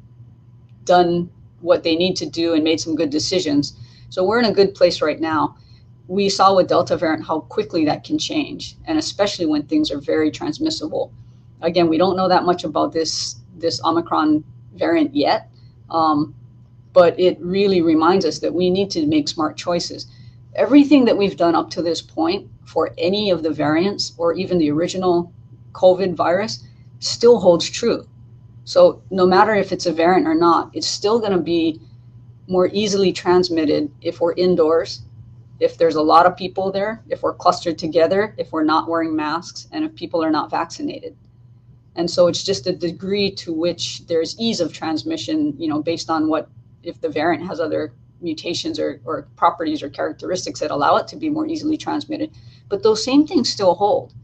done 0.84 1.30
what 1.62 1.82
they 1.82 1.96
need 1.96 2.16
to 2.16 2.26
do 2.26 2.54
and 2.54 2.62
made 2.64 2.80
some 2.80 2.94
good 2.94 3.10
decisions. 3.10 3.74
So 4.10 4.24
we're 4.24 4.40
in 4.40 4.44
a 4.44 4.52
good 4.52 4.74
place 4.74 5.00
right 5.00 5.20
now. 5.20 5.56
We 6.08 6.28
saw 6.28 6.54
with 6.54 6.68
Delta 6.68 6.96
variant 6.96 7.26
how 7.26 7.40
quickly 7.40 7.84
that 7.86 8.04
can 8.04 8.18
change, 8.18 8.76
and 8.84 8.98
especially 8.98 9.46
when 9.46 9.62
things 9.62 9.90
are 9.90 10.00
very 10.00 10.30
transmissible. 10.30 11.12
Again, 11.62 11.88
we 11.88 11.96
don't 11.96 12.16
know 12.16 12.28
that 12.28 12.44
much 12.44 12.64
about 12.64 12.92
this 12.92 13.36
this 13.56 13.82
Omicron 13.84 14.44
variant 14.74 15.14
yet, 15.14 15.48
um, 15.90 16.34
but 16.92 17.18
it 17.18 17.38
really 17.40 17.80
reminds 17.80 18.24
us 18.24 18.40
that 18.40 18.52
we 18.52 18.68
need 18.68 18.90
to 18.90 19.06
make 19.06 19.28
smart 19.28 19.56
choices. 19.56 20.06
Everything 20.54 21.04
that 21.04 21.16
we've 21.16 21.36
done 21.36 21.54
up 21.54 21.70
to 21.70 21.82
this 21.82 22.02
point 22.02 22.50
for 22.64 22.90
any 22.98 23.30
of 23.30 23.42
the 23.42 23.50
variants 23.50 24.12
or 24.18 24.34
even 24.34 24.58
the 24.58 24.70
original 24.70 25.32
COVID 25.72 26.14
virus 26.14 26.64
still 26.98 27.40
holds 27.40 27.68
true. 27.68 28.06
So 28.64 29.02
no 29.10 29.26
matter 29.26 29.54
if 29.54 29.72
it's 29.72 29.86
a 29.86 29.92
variant 29.92 30.26
or 30.26 30.34
not, 30.34 30.70
it's 30.72 30.86
still 30.86 31.18
going 31.18 31.32
to 31.32 31.38
be 31.38 31.80
more 32.46 32.68
easily 32.72 33.12
transmitted 33.12 33.90
if 34.00 34.20
we're 34.20 34.34
indoors, 34.34 35.02
if 35.60 35.78
there's 35.78 35.94
a 35.94 36.02
lot 36.02 36.26
of 36.26 36.36
people 36.36 36.72
there, 36.72 37.02
if 37.08 37.22
we're 37.22 37.34
clustered 37.34 37.78
together, 37.78 38.34
if 38.36 38.52
we're 38.52 38.64
not 38.64 38.88
wearing 38.88 39.14
masks, 39.14 39.68
and 39.72 39.84
if 39.84 39.94
people 39.94 40.22
are 40.22 40.30
not 40.30 40.50
vaccinated. 40.50 41.16
And 41.94 42.10
so 42.10 42.26
it's 42.26 42.42
just 42.42 42.66
a 42.66 42.72
degree 42.72 43.30
to 43.32 43.52
which 43.52 44.06
there's 44.06 44.38
ease 44.40 44.60
of 44.60 44.72
transmission, 44.72 45.54
you 45.58 45.68
know, 45.68 45.82
based 45.82 46.10
on 46.10 46.28
what 46.28 46.48
if 46.82 47.00
the 47.00 47.08
variant 47.08 47.46
has 47.46 47.60
other 47.60 47.92
mutations 48.20 48.78
or, 48.78 49.00
or 49.04 49.28
properties 49.36 49.82
or 49.82 49.90
characteristics 49.90 50.60
that 50.60 50.70
allow 50.70 50.96
it 50.96 51.06
to 51.08 51.16
be 51.16 51.28
more 51.28 51.46
easily 51.46 51.76
transmitted. 51.76 52.30
But 52.68 52.82
those 52.82 53.04
same 53.04 53.26
things 53.26 53.50
still 53.50 53.74
hold. 53.74 54.14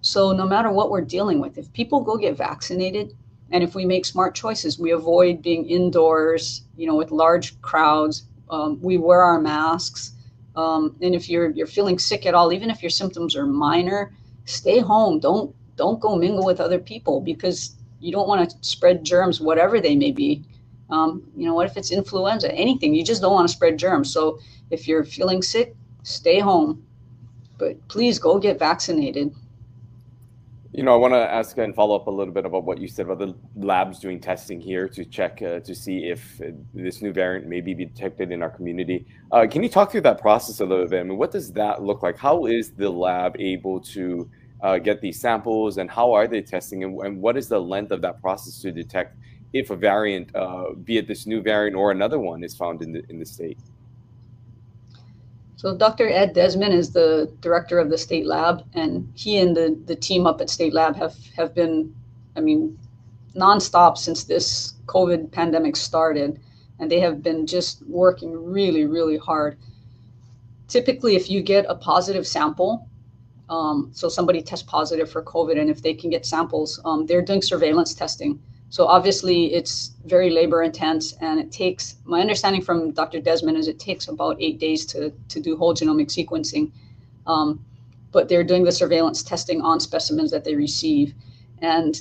So 0.00 0.32
no 0.32 0.46
matter 0.46 0.70
what 0.70 0.90
we're 0.90 1.02
dealing 1.02 1.40
with, 1.40 1.58
if 1.58 1.72
people 1.72 2.00
go 2.00 2.16
get 2.16 2.36
vaccinated, 2.36 3.14
and 3.50 3.64
if 3.64 3.74
we 3.74 3.84
make 3.86 4.04
smart 4.04 4.34
choices, 4.34 4.78
we 4.78 4.90
avoid 4.90 5.42
being 5.42 5.68
indoors, 5.68 6.62
you 6.76 6.86
know, 6.86 6.94
with 6.96 7.10
large 7.10 7.60
crowds. 7.62 8.24
Um, 8.50 8.80
we 8.80 8.96
wear 8.98 9.20
our 9.22 9.40
masks, 9.40 10.12
um, 10.56 10.96
and 11.00 11.14
if 11.14 11.28
you're 11.28 11.50
you're 11.50 11.66
feeling 11.66 11.98
sick 11.98 12.26
at 12.26 12.34
all, 12.34 12.52
even 12.52 12.70
if 12.70 12.82
your 12.82 12.90
symptoms 12.90 13.36
are 13.36 13.46
minor, 13.46 14.12
stay 14.44 14.80
home. 14.80 15.20
Don't 15.20 15.54
don't 15.76 16.00
go 16.00 16.16
mingle 16.16 16.44
with 16.44 16.60
other 16.60 16.78
people 16.78 17.20
because 17.20 17.76
you 18.00 18.12
don't 18.12 18.28
want 18.28 18.50
to 18.50 18.56
spread 18.60 19.04
germs, 19.04 19.40
whatever 19.40 19.80
they 19.80 19.96
may 19.96 20.12
be. 20.12 20.44
Um, 20.90 21.30
you 21.36 21.46
know, 21.46 21.54
what 21.54 21.66
if 21.66 21.76
it's 21.76 21.92
influenza? 21.92 22.52
Anything. 22.52 22.94
You 22.94 23.04
just 23.04 23.20
don't 23.20 23.32
want 23.32 23.48
to 23.48 23.54
spread 23.54 23.78
germs. 23.78 24.12
So 24.12 24.38
if 24.70 24.88
you're 24.88 25.04
feeling 25.04 25.42
sick, 25.42 25.74
stay 26.02 26.38
home. 26.40 26.84
But 27.58 27.86
please 27.88 28.18
go 28.18 28.38
get 28.38 28.58
vaccinated. 28.58 29.34
You 30.72 30.82
know, 30.82 30.92
I 30.92 30.96
want 30.96 31.14
to 31.14 31.18
ask 31.18 31.56
and 31.56 31.74
follow 31.74 31.96
up 31.96 32.08
a 32.08 32.10
little 32.10 32.32
bit 32.32 32.44
about 32.44 32.64
what 32.64 32.78
you 32.78 32.88
said 32.88 33.06
about 33.06 33.20
the 33.20 33.34
labs 33.56 33.98
doing 34.00 34.20
testing 34.20 34.60
here 34.60 34.86
to 34.88 35.04
check 35.06 35.40
uh, 35.40 35.60
to 35.60 35.74
see 35.74 36.04
if 36.04 36.40
uh, 36.42 36.50
this 36.74 37.00
new 37.00 37.10
variant 37.10 37.46
may 37.46 37.62
be 37.62 37.72
detected 37.72 38.30
in 38.30 38.42
our 38.42 38.50
community. 38.50 39.06
Uh, 39.32 39.46
can 39.50 39.62
you 39.62 39.70
talk 39.70 39.90
through 39.90 40.02
that 40.02 40.20
process 40.20 40.60
a 40.60 40.66
little 40.66 40.86
bit? 40.86 41.00
I 41.00 41.02
mean, 41.04 41.16
what 41.16 41.30
does 41.30 41.52
that 41.54 41.82
look 41.82 42.02
like? 42.02 42.18
How 42.18 42.44
is 42.44 42.72
the 42.72 42.90
lab 42.90 43.34
able 43.40 43.80
to 43.80 44.30
uh, 44.60 44.76
get 44.76 45.00
these 45.00 45.18
samples, 45.18 45.78
and 45.78 45.90
how 45.90 46.12
are 46.12 46.26
they 46.26 46.42
testing, 46.42 46.84
and, 46.84 47.00
and, 47.00 47.22
what 47.22 47.36
is 47.36 47.48
the 47.48 47.58
length 47.58 47.92
of 47.92 48.02
that 48.02 48.20
process 48.20 48.60
to 48.60 48.72
detect 48.72 49.16
if 49.52 49.70
a 49.70 49.76
variant, 49.76 50.34
uh, 50.34 50.72
be 50.84 50.98
it 50.98 51.06
this 51.06 51.26
new 51.26 51.40
variant 51.40 51.76
or 51.76 51.92
another 51.92 52.18
one, 52.18 52.42
is 52.42 52.54
found 52.54 52.82
in 52.82 52.92
the 52.92 53.02
in 53.08 53.18
the 53.18 53.24
state? 53.24 53.58
So 55.58 55.76
Dr. 55.76 56.08
Ed 56.08 56.34
Desmond 56.34 56.72
is 56.72 56.92
the 56.92 57.32
director 57.40 57.80
of 57.80 57.90
the 57.90 57.98
state 57.98 58.24
lab, 58.24 58.62
and 58.74 59.12
he 59.16 59.38
and 59.38 59.56
the, 59.56 59.76
the 59.86 59.96
team 59.96 60.24
up 60.24 60.40
at 60.40 60.48
state 60.48 60.72
lab 60.72 60.94
have, 60.94 61.16
have 61.36 61.52
been, 61.52 61.92
I 62.36 62.40
mean, 62.40 62.78
nonstop 63.34 63.98
since 63.98 64.22
this 64.22 64.74
COVID 64.86 65.32
pandemic 65.32 65.74
started. 65.74 66.38
And 66.78 66.88
they 66.88 67.00
have 67.00 67.24
been 67.24 67.44
just 67.44 67.82
working 67.88 68.32
really, 68.32 68.84
really 68.86 69.16
hard. 69.16 69.58
Typically, 70.68 71.16
if 71.16 71.28
you 71.28 71.42
get 71.42 71.66
a 71.68 71.74
positive 71.74 72.24
sample, 72.24 72.86
um, 73.50 73.90
so 73.92 74.08
somebody 74.08 74.40
tests 74.40 74.64
positive 74.64 75.10
for 75.10 75.24
COVID, 75.24 75.58
and 75.58 75.68
if 75.68 75.82
they 75.82 75.92
can 75.92 76.08
get 76.08 76.24
samples, 76.24 76.80
um, 76.84 77.04
they're 77.04 77.20
doing 77.20 77.42
surveillance 77.42 77.94
testing. 77.94 78.40
So 78.70 78.86
obviously 78.86 79.54
it's 79.54 79.92
very 80.04 80.30
labor 80.30 80.62
intense 80.62 81.14
and 81.20 81.40
it 81.40 81.50
takes, 81.50 81.96
my 82.04 82.20
understanding 82.20 82.62
from 82.62 82.92
Dr. 82.92 83.20
Desmond 83.20 83.56
is 83.56 83.66
it 83.66 83.78
takes 83.78 84.08
about 84.08 84.36
eight 84.40 84.58
days 84.58 84.84
to, 84.86 85.10
to 85.28 85.40
do 85.40 85.56
whole 85.56 85.74
genomic 85.74 86.08
sequencing. 86.08 86.70
Um, 87.26 87.64
but 88.12 88.28
they're 88.28 88.44
doing 88.44 88.64
the 88.64 88.72
surveillance 88.72 89.22
testing 89.22 89.60
on 89.62 89.80
specimens 89.80 90.30
that 90.30 90.44
they 90.44 90.54
receive. 90.54 91.14
And, 91.60 92.00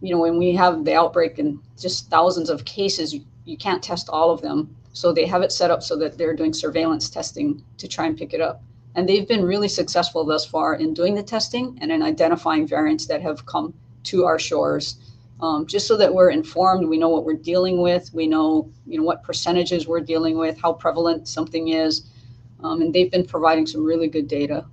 you 0.00 0.14
know, 0.14 0.20
when 0.20 0.38
we 0.38 0.54
have 0.54 0.84
the 0.84 0.94
outbreak 0.94 1.38
and 1.38 1.58
just 1.78 2.10
thousands 2.10 2.48
of 2.48 2.64
cases, 2.64 3.12
you, 3.14 3.24
you 3.44 3.56
can't 3.56 3.82
test 3.82 4.08
all 4.08 4.30
of 4.30 4.40
them. 4.40 4.74
So 4.92 5.12
they 5.12 5.26
have 5.26 5.42
it 5.42 5.52
set 5.52 5.70
up 5.70 5.82
so 5.82 5.96
that 5.96 6.16
they're 6.16 6.36
doing 6.36 6.52
surveillance 6.52 7.10
testing 7.10 7.62
to 7.78 7.88
try 7.88 8.06
and 8.06 8.16
pick 8.16 8.32
it 8.32 8.40
up. 8.40 8.62
And 8.94 9.08
they've 9.08 9.26
been 9.26 9.44
really 9.44 9.68
successful 9.68 10.24
thus 10.24 10.46
far 10.46 10.74
in 10.74 10.94
doing 10.94 11.14
the 11.14 11.22
testing 11.22 11.76
and 11.80 11.90
in 11.90 12.02
identifying 12.02 12.66
variants 12.66 13.06
that 13.06 13.20
have 13.22 13.44
come 13.44 13.74
to 14.04 14.24
our 14.24 14.38
shores 14.38 14.96
um, 15.44 15.66
just 15.66 15.86
so 15.86 15.94
that 15.98 16.12
we're 16.12 16.30
informed. 16.30 16.88
We 16.88 16.96
know 16.96 17.10
what 17.10 17.26
we're 17.26 17.34
dealing 17.34 17.82
with. 17.82 18.12
We 18.14 18.26
know, 18.26 18.72
you 18.86 18.96
know, 18.96 19.04
what 19.04 19.22
percentages 19.22 19.86
we're 19.86 20.00
dealing 20.00 20.38
with, 20.38 20.58
how 20.58 20.72
prevalent 20.72 21.28
something 21.28 21.68
is, 21.68 22.08
um, 22.60 22.80
and 22.80 22.94
they've 22.94 23.10
been 23.10 23.26
providing 23.26 23.66
some 23.66 23.84
really 23.84 24.08
good 24.08 24.26
data. 24.26 24.64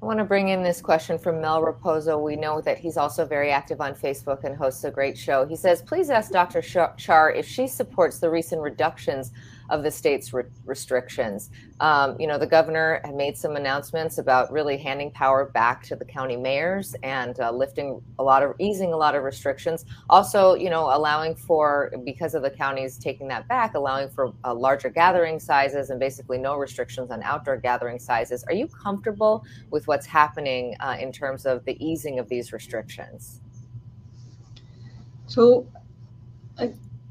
I 0.00 0.06
want 0.06 0.20
to 0.20 0.24
bring 0.24 0.50
in 0.50 0.62
this 0.62 0.80
question 0.80 1.18
from 1.18 1.40
Mel 1.40 1.60
Raposo. 1.60 2.22
We 2.22 2.36
know 2.36 2.60
that 2.60 2.78
he's 2.78 2.96
also 2.96 3.26
very 3.26 3.50
active 3.50 3.80
on 3.80 3.94
Facebook 3.94 4.44
and 4.44 4.54
hosts 4.54 4.84
a 4.84 4.90
great 4.92 5.18
show. 5.18 5.44
He 5.44 5.56
says, 5.56 5.82
please 5.82 6.10
ask 6.10 6.30
Dr. 6.30 6.62
Char 6.96 7.32
if 7.32 7.48
she 7.48 7.66
supports 7.66 8.20
the 8.20 8.30
recent 8.30 8.62
reductions 8.62 9.32
of 9.70 9.82
the 9.82 9.90
state's 9.90 10.32
re- 10.32 10.44
restrictions. 10.64 11.50
Um, 11.80 12.16
you 12.18 12.26
know, 12.26 12.38
the 12.38 12.46
governor 12.46 13.00
had 13.04 13.14
made 13.14 13.36
some 13.36 13.56
announcements 13.56 14.18
about 14.18 14.50
really 14.50 14.76
handing 14.76 15.10
power 15.10 15.46
back 15.46 15.82
to 15.84 15.96
the 15.96 16.04
county 16.04 16.36
mayors 16.36 16.94
and 17.02 17.38
uh, 17.40 17.50
lifting 17.50 18.00
a 18.18 18.22
lot 18.22 18.42
of, 18.42 18.54
easing 18.58 18.92
a 18.92 18.96
lot 18.96 19.14
of 19.14 19.22
restrictions. 19.22 19.84
Also, 20.08 20.54
you 20.54 20.70
know, 20.70 20.84
allowing 20.96 21.34
for, 21.34 21.92
because 22.04 22.34
of 22.34 22.42
the 22.42 22.50
counties 22.50 22.98
taking 22.98 23.28
that 23.28 23.46
back, 23.48 23.74
allowing 23.74 24.08
for 24.08 24.32
uh, 24.44 24.54
larger 24.54 24.88
gathering 24.88 25.38
sizes 25.38 25.90
and 25.90 26.00
basically 26.00 26.38
no 26.38 26.56
restrictions 26.56 27.10
on 27.10 27.22
outdoor 27.22 27.56
gathering 27.56 27.98
sizes. 27.98 28.44
Are 28.44 28.54
you 28.54 28.68
comfortable 28.68 29.44
with 29.70 29.86
what's 29.86 30.06
happening 30.06 30.76
uh, 30.80 30.96
in 31.00 31.12
terms 31.12 31.46
of 31.46 31.64
the 31.64 31.76
easing 31.84 32.18
of 32.18 32.28
these 32.28 32.52
restrictions? 32.52 33.40
So, 35.26 35.66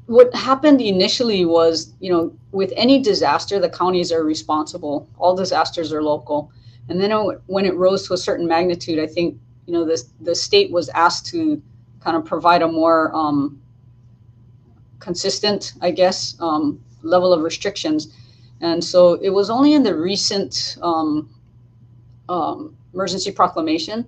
what 0.06 0.34
happened 0.34 0.80
initially 0.80 1.44
was, 1.44 1.92
you 2.00 2.12
know, 2.12 2.32
with 2.52 2.72
any 2.76 3.02
disaster, 3.02 3.58
the 3.58 3.68
counties 3.68 4.12
are 4.12 4.24
responsible. 4.24 5.08
All 5.18 5.34
disasters 5.34 5.92
are 5.92 6.02
local. 6.02 6.50
And 6.88 7.00
then 7.00 7.10
when 7.46 7.64
it 7.64 7.74
rose 7.74 8.06
to 8.06 8.14
a 8.14 8.16
certain 8.16 8.46
magnitude, 8.46 8.98
I 8.98 9.06
think, 9.06 9.36
you 9.66 9.72
know, 9.72 9.84
the, 9.84 10.02
the 10.20 10.34
state 10.34 10.70
was 10.70 10.88
asked 10.90 11.26
to 11.26 11.60
kind 12.00 12.16
of 12.16 12.24
provide 12.24 12.62
a 12.62 12.68
more 12.68 13.12
um, 13.14 13.60
consistent, 15.00 15.72
I 15.82 15.90
guess, 15.90 16.36
um, 16.40 16.80
level 17.02 17.32
of 17.32 17.42
restrictions. 17.42 18.14
And 18.60 18.82
so 18.82 19.14
it 19.14 19.30
was 19.30 19.50
only 19.50 19.74
in 19.74 19.82
the 19.82 19.94
recent 19.94 20.78
um, 20.82 21.30
um 22.28 22.76
emergency 22.92 23.30
proclamation 23.30 24.06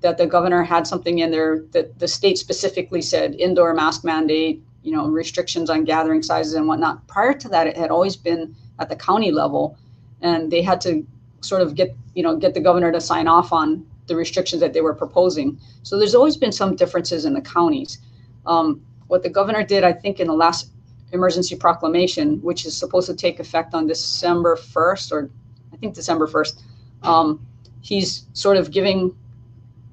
that 0.00 0.16
the 0.16 0.26
governor 0.26 0.62
had 0.64 0.86
something 0.86 1.18
in 1.18 1.30
there 1.30 1.62
that 1.72 1.98
the 1.98 2.08
state 2.08 2.38
specifically 2.38 3.02
said 3.02 3.34
indoor 3.34 3.74
mask 3.74 4.02
mandate, 4.02 4.62
you 4.82 4.92
know, 4.92 5.06
restrictions 5.06 5.70
on 5.70 5.84
gathering 5.84 6.22
sizes 6.22 6.54
and 6.54 6.66
whatnot. 6.66 7.06
Prior 7.06 7.34
to 7.34 7.48
that, 7.48 7.66
it 7.66 7.76
had 7.76 7.90
always 7.90 8.16
been 8.16 8.54
at 8.78 8.88
the 8.88 8.96
county 8.96 9.30
level, 9.30 9.76
and 10.22 10.50
they 10.50 10.62
had 10.62 10.80
to 10.82 11.06
sort 11.40 11.62
of 11.62 11.74
get, 11.74 11.94
you 12.14 12.22
know, 12.22 12.36
get 12.36 12.54
the 12.54 12.60
governor 12.60 12.90
to 12.92 13.00
sign 13.00 13.28
off 13.28 13.52
on 13.52 13.86
the 14.06 14.16
restrictions 14.16 14.60
that 14.60 14.72
they 14.72 14.80
were 14.80 14.94
proposing. 14.94 15.58
So 15.82 15.98
there's 15.98 16.14
always 16.14 16.36
been 16.36 16.52
some 16.52 16.76
differences 16.76 17.24
in 17.24 17.34
the 17.34 17.40
counties. 17.40 17.98
Um, 18.46 18.82
what 19.06 19.22
the 19.22 19.28
governor 19.28 19.62
did, 19.62 19.84
I 19.84 19.92
think, 19.92 20.20
in 20.20 20.26
the 20.26 20.34
last 20.34 20.70
emergency 21.12 21.56
proclamation, 21.56 22.40
which 22.42 22.64
is 22.64 22.76
supposed 22.76 23.06
to 23.08 23.14
take 23.14 23.40
effect 23.40 23.74
on 23.74 23.86
December 23.86 24.56
1st, 24.56 25.12
or 25.12 25.30
I 25.72 25.76
think 25.76 25.94
December 25.94 26.26
1st, 26.26 26.62
um, 27.02 27.46
he's 27.80 28.26
sort 28.32 28.56
of 28.56 28.70
giving 28.70 29.14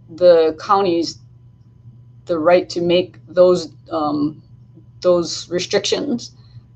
the 0.10 0.58
counties 0.60 1.20
the 2.26 2.38
right 2.38 2.70
to 2.70 2.82
make 2.82 3.18
those 3.28 3.72
um, 3.92 4.42
those 5.02 5.50
restrictions 5.50 6.32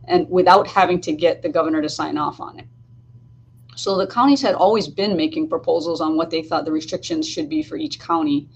and 0.07 0.29
without 0.29 0.67
having 0.67 0.99
to 1.01 1.13
get 1.13 1.41
the 1.41 1.49
governor 1.49 1.81
to 1.81 1.89
sign 1.89 2.17
off 2.17 2.39
on 2.39 2.59
it. 2.59 2.65
So 3.75 3.97
the 3.97 4.07
counties 4.07 4.41
had 4.41 4.55
always 4.55 4.87
been 4.87 5.15
making 5.15 5.49
proposals 5.49 6.01
on 6.01 6.17
what 6.17 6.29
they 6.29 6.41
thought 6.41 6.65
the 6.65 6.71
restrictions 6.71 7.27
should 7.27 7.49
be 7.49 7.63
for 7.63 7.77
each 7.77 7.99
county. 7.99 8.47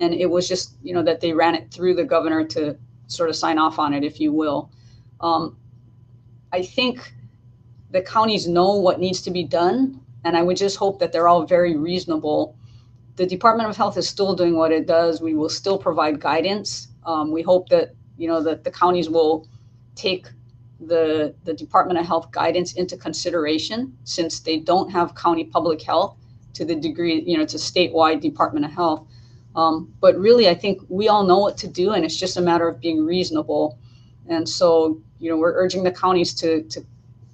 And 0.00 0.14
it 0.14 0.26
was 0.26 0.48
just, 0.48 0.76
you 0.82 0.94
know, 0.94 1.02
that 1.02 1.20
they 1.20 1.32
ran 1.32 1.54
it 1.54 1.70
through 1.70 1.94
the 1.94 2.04
governor 2.04 2.44
to 2.48 2.76
sort 3.06 3.28
of 3.28 3.36
sign 3.36 3.58
off 3.58 3.78
on 3.78 3.92
it, 3.92 4.04
if 4.04 4.20
you 4.20 4.32
will. 4.32 4.70
Um, 5.20 5.56
I 6.52 6.62
think 6.62 7.12
the 7.90 8.02
counties 8.02 8.48
know 8.48 8.76
what 8.76 9.00
needs 9.00 9.20
to 9.22 9.30
be 9.30 9.44
done. 9.44 10.00
And 10.24 10.36
I 10.36 10.42
would 10.42 10.56
just 10.56 10.76
hope 10.76 10.98
that 11.00 11.12
they're 11.12 11.28
all 11.28 11.44
very 11.44 11.76
reasonable. 11.76 12.56
The 13.16 13.26
Department 13.26 13.68
of 13.68 13.76
Health 13.76 13.98
is 13.98 14.08
still 14.08 14.34
doing 14.34 14.56
what 14.56 14.72
it 14.72 14.86
does. 14.86 15.20
We 15.20 15.34
will 15.34 15.48
still 15.48 15.78
provide 15.78 16.20
guidance. 16.20 16.88
Um, 17.04 17.32
we 17.32 17.42
hope 17.42 17.68
that 17.68 17.94
you 18.22 18.28
know, 18.28 18.40
that 18.40 18.62
the 18.62 18.70
counties 18.70 19.10
will 19.10 19.48
take 19.96 20.28
the, 20.78 21.34
the 21.42 21.52
Department 21.52 21.98
of 21.98 22.06
Health 22.06 22.30
guidance 22.30 22.74
into 22.74 22.96
consideration 22.96 23.96
since 24.04 24.38
they 24.38 24.58
don't 24.58 24.90
have 24.90 25.16
county 25.16 25.42
public 25.42 25.82
health 25.82 26.16
to 26.54 26.64
the 26.64 26.76
degree, 26.76 27.22
you 27.26 27.36
know, 27.36 27.42
it's 27.42 27.54
a 27.54 27.58
statewide 27.58 28.20
Department 28.20 28.64
of 28.64 28.70
Health. 28.72 29.08
Um, 29.56 29.92
but 30.00 30.16
really, 30.16 30.48
I 30.48 30.54
think 30.54 30.80
we 30.88 31.08
all 31.08 31.24
know 31.24 31.38
what 31.38 31.56
to 31.58 31.68
do, 31.68 31.92
and 31.94 32.04
it's 32.04 32.16
just 32.16 32.36
a 32.36 32.40
matter 32.40 32.68
of 32.68 32.78
being 32.80 33.04
reasonable. 33.04 33.76
And 34.28 34.48
so, 34.48 35.02
you 35.18 35.28
know, 35.28 35.36
we're 35.36 35.54
urging 35.54 35.82
the 35.82 35.90
counties 35.90 36.32
to, 36.34 36.62
to 36.62 36.84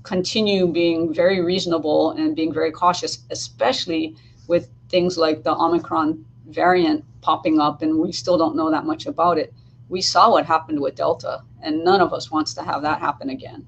continue 0.05 0.67
being 0.67 1.13
very 1.13 1.41
reasonable 1.43 2.13
and 2.13 2.35
being 2.35 2.53
very 2.53 2.73
cautious, 2.73 3.19
especially 3.31 4.17
with 4.47 4.71
things 4.89 5.19
like 5.19 5.43
the 5.43 5.55
Omicron 5.55 6.25
variant 6.49 7.05
popping 7.21 7.61
up 7.61 7.83
and 7.83 7.99
we 7.99 8.11
still 8.11 8.39
don't 8.39 8.57
know 8.57 8.71
that 8.71 8.87
much 8.87 9.05
about 9.05 9.37
it. 9.37 9.53
We 9.89 10.01
saw 10.03 10.31
what 10.31 10.47
happened 10.47 10.81
with 10.81 10.95
Delta, 10.95 11.43
and 11.63 11.85
none 11.85 12.01
of 12.01 12.13
us 12.13 12.31
wants 12.31 12.55
to 12.55 12.63
have 12.63 12.83
that 12.83 13.01
happen 13.01 13.31
again. 13.31 13.67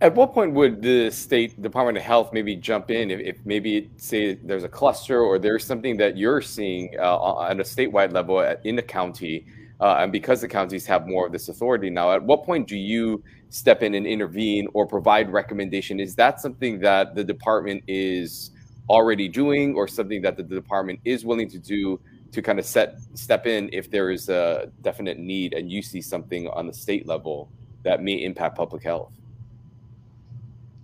At 0.00 0.14
what 0.16 0.32
point 0.32 0.52
would 0.54 0.82
the 0.82 1.10
state 1.10 1.60
Department 1.62 1.96
of 1.96 2.02
Health 2.02 2.32
maybe 2.32 2.56
jump 2.56 2.90
in 2.90 3.10
if, 3.10 3.20
if 3.20 3.46
maybe 3.46 3.90
say 3.96 4.34
there's 4.34 4.64
a 4.64 4.68
cluster 4.68 5.20
or 5.20 5.38
there's 5.38 5.64
something 5.64 5.96
that 5.98 6.16
you're 6.16 6.40
seeing 6.40 6.96
uh, 6.98 7.42
at 7.42 7.60
a 7.60 7.62
statewide 7.62 8.12
level 8.12 8.40
at, 8.40 8.64
in 8.66 8.74
the 8.74 8.82
county, 8.82 9.46
uh, 9.80 9.98
and 10.00 10.10
because 10.10 10.40
the 10.40 10.48
counties 10.48 10.86
have 10.86 11.06
more 11.06 11.26
of 11.26 11.32
this 11.32 11.48
authority 11.48 11.88
now, 11.88 12.12
at 12.12 12.22
what 12.22 12.44
point 12.44 12.66
do 12.66 12.76
you 12.76 13.22
step 13.50 13.82
in 13.82 13.94
and 13.94 14.06
intervene 14.06 14.66
or 14.74 14.86
provide 14.86 15.30
recommendation? 15.30 16.00
Is 16.00 16.16
that 16.16 16.40
something 16.40 16.80
that 16.80 17.14
the 17.14 17.22
department 17.22 17.84
is 17.86 18.50
already 18.88 19.28
doing, 19.28 19.74
or 19.74 19.86
something 19.86 20.20
that 20.22 20.36
the 20.36 20.42
department 20.42 20.98
is 21.04 21.24
willing 21.24 21.48
to 21.48 21.58
do 21.58 22.00
to 22.32 22.42
kind 22.42 22.58
of 22.58 22.64
set 22.64 22.98
step 23.14 23.46
in 23.46 23.68
if 23.72 23.90
there 23.90 24.10
is 24.10 24.28
a 24.28 24.70
definite 24.80 25.18
need 25.18 25.52
and 25.52 25.70
you 25.70 25.82
see 25.82 26.00
something 26.00 26.48
on 26.48 26.66
the 26.66 26.72
state 26.72 27.06
level 27.06 27.50
that 27.82 28.02
may 28.02 28.24
impact 28.24 28.56
public 28.56 28.82
health? 28.82 29.12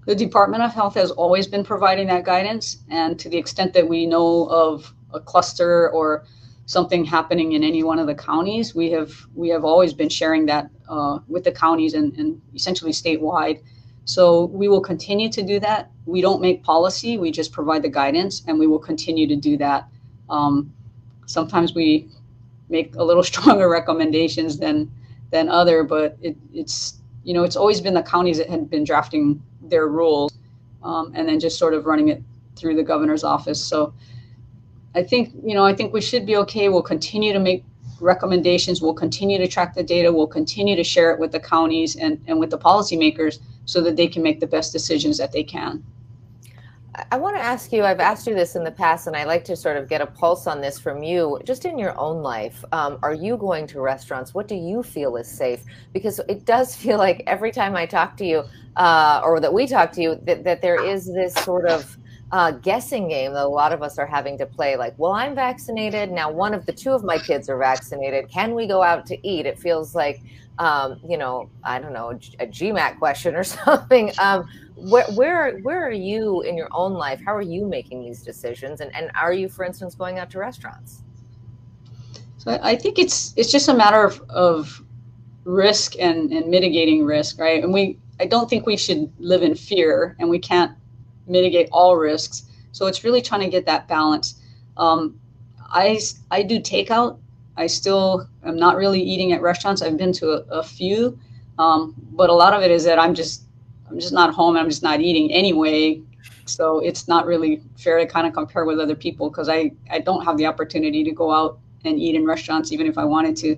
The 0.07 0.15
Department 0.15 0.63
of 0.63 0.73
Health 0.73 0.95
has 0.95 1.11
always 1.11 1.47
been 1.47 1.65
providing 1.65 2.07
that 2.07 2.25
guidance, 2.25 2.79
and 2.89 3.19
to 3.19 3.29
the 3.29 3.37
extent 3.37 3.75
that 3.75 3.87
we 3.87 4.07
know 4.07 4.47
of 4.49 4.95
a 5.13 5.21
cluster 5.21 5.91
or 5.91 6.25
something 6.65 7.05
happening 7.05 7.53
in 7.53 7.63
any 7.63 7.83
one 7.83 7.99
of 7.99 8.07
the 8.07 8.15
counties, 8.15 8.75
we 8.75 8.91
have 8.91 9.13
we 9.35 9.49
have 9.51 9.65
always 9.65 9.93
been 9.93 10.09
sharing 10.09 10.47
that 10.47 10.71
uh, 10.89 11.19
with 11.29 11.45
the 11.45 11.53
counties 11.53 11.95
and, 11.95 12.17
and 12.17 12.41
essentially 12.55 12.93
statewide. 12.93 13.61
So 14.05 14.47
we 14.47 14.69
will 14.69 14.81
continue 14.81 15.31
to 15.31 15.43
do 15.43 15.61
that. 15.61 15.91
We 16.07 16.23
don't 16.23 16.41
make 16.41 16.63
policy; 16.63 17.19
we 17.19 17.31
just 17.31 17.53
provide 17.53 17.83
the 17.83 17.91
guidance, 17.91 18.43
and 18.47 18.59
we 18.59 18.67
will 18.67 18.79
continue 18.79 19.27
to 19.29 19.37
do 19.37 19.59
that. 19.59 19.89
Um, 20.31 20.73
sometimes 21.29 21.75
we 21.75 22.09
make 22.69 22.97
a 22.97 23.05
little 23.05 23.23
stronger 23.33 23.69
recommendations 23.69 24.59
than 24.59 24.91
than 25.31 25.49
other, 25.49 25.85
but 25.85 26.17
it, 26.21 26.37
it's 26.53 26.99
you 27.23 27.35
know 27.35 27.45
it's 27.45 27.57
always 27.57 27.81
been 27.81 27.95
the 27.95 28.03
counties 28.03 28.39
that 28.39 28.51
had 28.51 28.69
been 28.69 28.83
drafting 28.83 29.41
their 29.63 29.89
rules 29.89 30.33
um, 30.83 31.13
and 31.15 31.29
then 31.29 31.39
just 31.39 31.59
sort 31.59 31.75
of 31.75 31.87
running 31.87 32.09
it 32.09 32.23
through 32.57 32.75
the 32.75 32.83
governor's 32.83 33.25
office. 33.25 33.63
So 33.63 33.95
I 34.95 35.03
think, 35.03 35.33
you 35.45 35.55
know, 35.55 35.65
I 35.65 35.75
think 35.75 35.93
we 35.93 36.01
should 36.01 36.27
be 36.27 36.37
okay. 36.37 36.69
We'll 36.69 36.83
continue 36.83 37.33
to 37.33 37.39
make 37.39 37.65
recommendations. 38.01 38.81
We'll 38.81 38.95
continue 38.95 39.39
to 39.39 39.47
track 39.47 39.75
the 39.75 39.83
data. 39.83 40.13
We'll 40.13 40.27
continue 40.27 40.77
to 40.77 40.85
share 40.85 41.13
it 41.13 41.21
with 41.21 41.33
the 41.33 41.41
counties 41.41 41.97
and, 41.97 42.21
and 42.27 42.39
with 42.41 42.51
the 42.51 42.59
policymakers 42.59 43.39
so 43.65 43.81
that 43.83 43.97
they 43.97 44.09
can 44.09 44.23
make 44.23 44.41
the 44.41 44.47
best 44.47 44.73
decisions 44.73 45.19
that 45.19 45.33
they 45.33 45.45
can. 45.45 45.85
I 47.11 47.17
want 47.17 47.37
to 47.37 47.43
ask 47.43 47.73
you, 47.73 47.85
I've 47.85 48.01
asked 48.01 48.27
you 48.27 48.35
this 48.35 48.57
in 48.57 48.65
the 48.65 48.71
past, 48.71 49.07
and 49.07 49.15
I 49.15 49.25
like 49.25 49.45
to 49.45 49.57
sort 49.57 49.77
of 49.77 49.89
get 49.89 50.01
a 50.01 50.07
pulse 50.07 50.47
on 50.47 50.61
this 50.61 50.79
from 50.79 51.03
you. 51.03 51.39
Just 51.45 51.65
in 51.65 51.79
your 51.79 51.99
own 51.99 52.23
life, 52.23 52.65
um, 52.73 52.99
are 53.03 53.13
you 53.13 53.37
going 53.37 53.67
to 53.69 53.81
restaurants? 53.81 54.35
What 54.35 54.49
do 54.49 54.55
you 54.55 54.83
feel 54.83 55.17
is 55.17 55.29
safe? 55.29 55.63
Because 55.93 56.21
it 56.29 56.45
does 56.45 56.75
feel 56.75 56.99
like 57.07 57.23
every 57.27 57.53
time 57.53 57.77
I 57.77 57.87
talk 57.87 58.17
to 58.19 58.25
you, 58.25 58.43
uh, 58.77 59.21
or 59.25 59.39
that 59.41 59.53
we 59.53 59.67
talk 59.67 59.93
to 59.93 60.03
you, 60.03 60.21
that, 60.25 60.45
that 60.45 60.63
there 60.63 60.83
is 60.83 61.13
this 61.13 61.35
sort 61.35 61.67
of 61.67 61.97
uh, 62.33 62.53
guessing 62.53 63.09
game 63.09 63.33
that 63.33 63.45
a 63.45 63.49
lot 63.49 63.73
of 63.73 63.83
us 63.83 63.99
are 63.99 64.07
having 64.07 64.37
to 64.39 64.47
play. 64.47 64.77
Like, 64.77 64.95
well, 64.99 65.13
I'm 65.13 65.35
vaccinated. 65.35 66.11
Now, 66.11 66.31
one 66.31 66.55
of 66.55 66.67
the 66.67 66.73
two 66.73 66.93
of 66.93 67.05
my 67.05 67.19
kids 67.19 67.49
are 67.49 67.59
vaccinated. 67.59 68.29
Can 68.29 68.55
we 68.55 68.67
go 68.67 68.83
out 68.83 69.07
to 69.07 69.27
eat? 69.27 69.47
It 69.47 69.59
feels 69.59 69.95
like, 69.95 70.21
um, 70.59 71.01
you 71.09 71.17
know, 71.17 71.49
I 71.65 71.79
don't 71.79 71.93
know, 71.93 72.11
a 72.11 72.47
GMAT 72.47 72.99
question 72.99 73.35
or 73.35 73.45
something. 73.45 74.13
Um, 74.19 74.49
where 74.81 75.05
where 75.13 75.59
where 75.59 75.87
are 75.87 75.93
you 75.93 76.43
in 76.43 76.57
your 76.57 76.69
own 76.73 76.93
life? 76.93 77.21
How 77.25 77.35
are 77.35 77.43
you 77.43 77.67
making 77.67 78.03
these 78.03 78.23
decisions? 78.23 78.81
And 78.81 78.95
and 78.95 79.11
are 79.15 79.33
you, 79.33 79.49
for 79.49 79.65
instance, 79.65 79.95
going 79.95 80.19
out 80.19 80.31
to 80.31 80.39
restaurants? 80.39 81.03
So 82.39 82.59
I 82.63 82.77
think 82.77 82.99
it's 82.99 83.35
it's 83.37 83.51
just 83.51 83.69
a 83.69 83.75
matter 83.75 84.05
of, 84.05 84.23
of 84.31 84.83
risk 85.45 85.95
and, 85.99 86.33
and 86.33 86.49
mitigating 86.49 87.05
risk, 87.05 87.41
right? 87.41 87.63
And 87.63 87.73
we 87.73 87.99
I 88.21 88.27
don't 88.27 88.49
think 88.49 88.67
we 88.67 88.77
should 88.77 89.13
live 89.19 89.43
in 89.43 89.55
fear, 89.55 90.17
and 90.19 90.31
we 90.31 90.39
can't 90.39 90.73
mitigate 91.27 91.69
all 91.73 91.97
risks. 91.97 92.45
So 92.73 92.87
it's 92.87 93.03
really 93.05 93.23
trying 93.23 93.41
to 93.41 93.49
get 93.49 93.67
that 93.67 93.89
balance. 93.89 94.41
Um, 94.77 95.19
I 95.71 96.01
I 96.31 96.43
do 96.43 96.61
takeout. 96.61 97.19
I 97.57 97.67
still 97.67 98.29
am 98.45 98.57
not 98.57 98.77
really 98.77 99.03
eating 99.03 99.33
at 99.33 99.43
restaurants. 99.43 99.83
I've 99.83 99.97
been 99.97 100.13
to 100.15 100.31
a, 100.31 100.61
a 100.61 100.63
few, 100.63 101.19
um, 101.59 101.95
but 102.13 102.31
a 102.31 102.35
lot 102.35 102.55
of 102.55 102.63
it 102.63 102.71
is 102.71 102.85
that 102.85 103.01
I'm 103.01 103.15
just 103.15 103.48
I'm 103.91 103.99
just 103.99 104.13
not 104.13 104.35
home. 104.35 104.57
I'm 104.57 104.69
just 104.69 104.83
not 104.83 105.01
eating 105.01 105.33
anyway. 105.33 106.03
So 106.45 106.79
it's 106.79 107.09
not 107.09 107.27
really 107.27 107.63
fair 107.77 107.99
to 107.99 108.07
kind 108.07 108.27
of 108.27 108.33
compare 108.33 108.65
with 108.65 108.81
other 108.81 108.95
people 108.95 109.31
because 109.31 109.49
I, 109.49 109.73
I 109.91 109.99
don't 109.99 110.25
have 110.25 110.37
the 110.37 110.47
opportunity 110.47 111.05
to 111.05 111.13
go 111.13 111.31
out 111.31 111.59
and 111.85 111.99
eat 111.99 112.15
in 112.15 112.25
restaurants 112.27 112.73
even 112.73 112.87
if 112.87 112.99
I 112.99 113.05
wanted 113.05 113.37
to. 113.39 113.57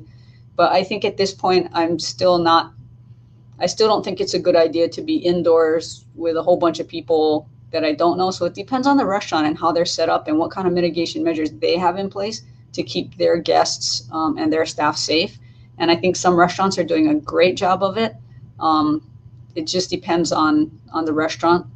But 0.57 0.73
I 0.73 0.85
think 0.85 1.05
at 1.05 1.17
this 1.17 1.33
point, 1.33 1.71
I'm 1.73 1.99
still 1.99 2.39
not, 2.39 2.73
I 3.59 3.67
still 3.67 3.89
don't 3.89 4.05
think 4.05 4.21
it's 4.21 4.35
a 4.35 4.39
good 4.39 4.57
idea 4.57 4.89
to 4.89 5.03
be 5.03 5.17
indoors 5.17 6.05
with 6.15 6.37
a 6.37 6.43
whole 6.43 6.57
bunch 6.57 6.81
of 6.81 6.89
people 6.89 7.49
that 7.73 7.85
I 7.85 7.93
don't 7.93 8.19
know. 8.19 8.31
So 8.31 8.45
it 8.45 8.55
depends 8.55 8.87
on 8.87 8.97
the 8.97 9.07
restaurant 9.07 9.47
and 9.47 9.57
how 9.57 9.73
they're 9.73 9.85
set 9.85 10.09
up 10.09 10.29
and 10.29 10.39
what 10.39 10.51
kind 10.51 10.67
of 10.67 10.75
mitigation 10.75 11.23
measures 11.23 11.53
they 11.53 11.77
have 11.77 11.97
in 11.97 12.11
place 12.11 12.43
to 12.73 12.83
keep 12.83 13.17
their 13.17 13.37
guests 13.37 14.09
um, 14.13 14.37
and 14.39 14.53
their 14.53 14.67
staff 14.67 14.97
safe. 14.97 15.39
And 15.79 15.91
I 15.91 15.97
think 15.97 16.17
some 16.17 16.35
restaurants 16.35 16.79
are 16.79 16.85
doing 16.85 17.09
a 17.09 17.15
great 17.15 17.57
job 17.57 17.83
of 17.83 17.97
it. 17.97 18.15
Um, 18.59 19.10
it 19.55 19.67
just 19.67 19.91
depends 19.91 20.33
on 20.33 20.71
on 20.93 21.05
the 21.05 21.13
restaurant. 21.13 21.67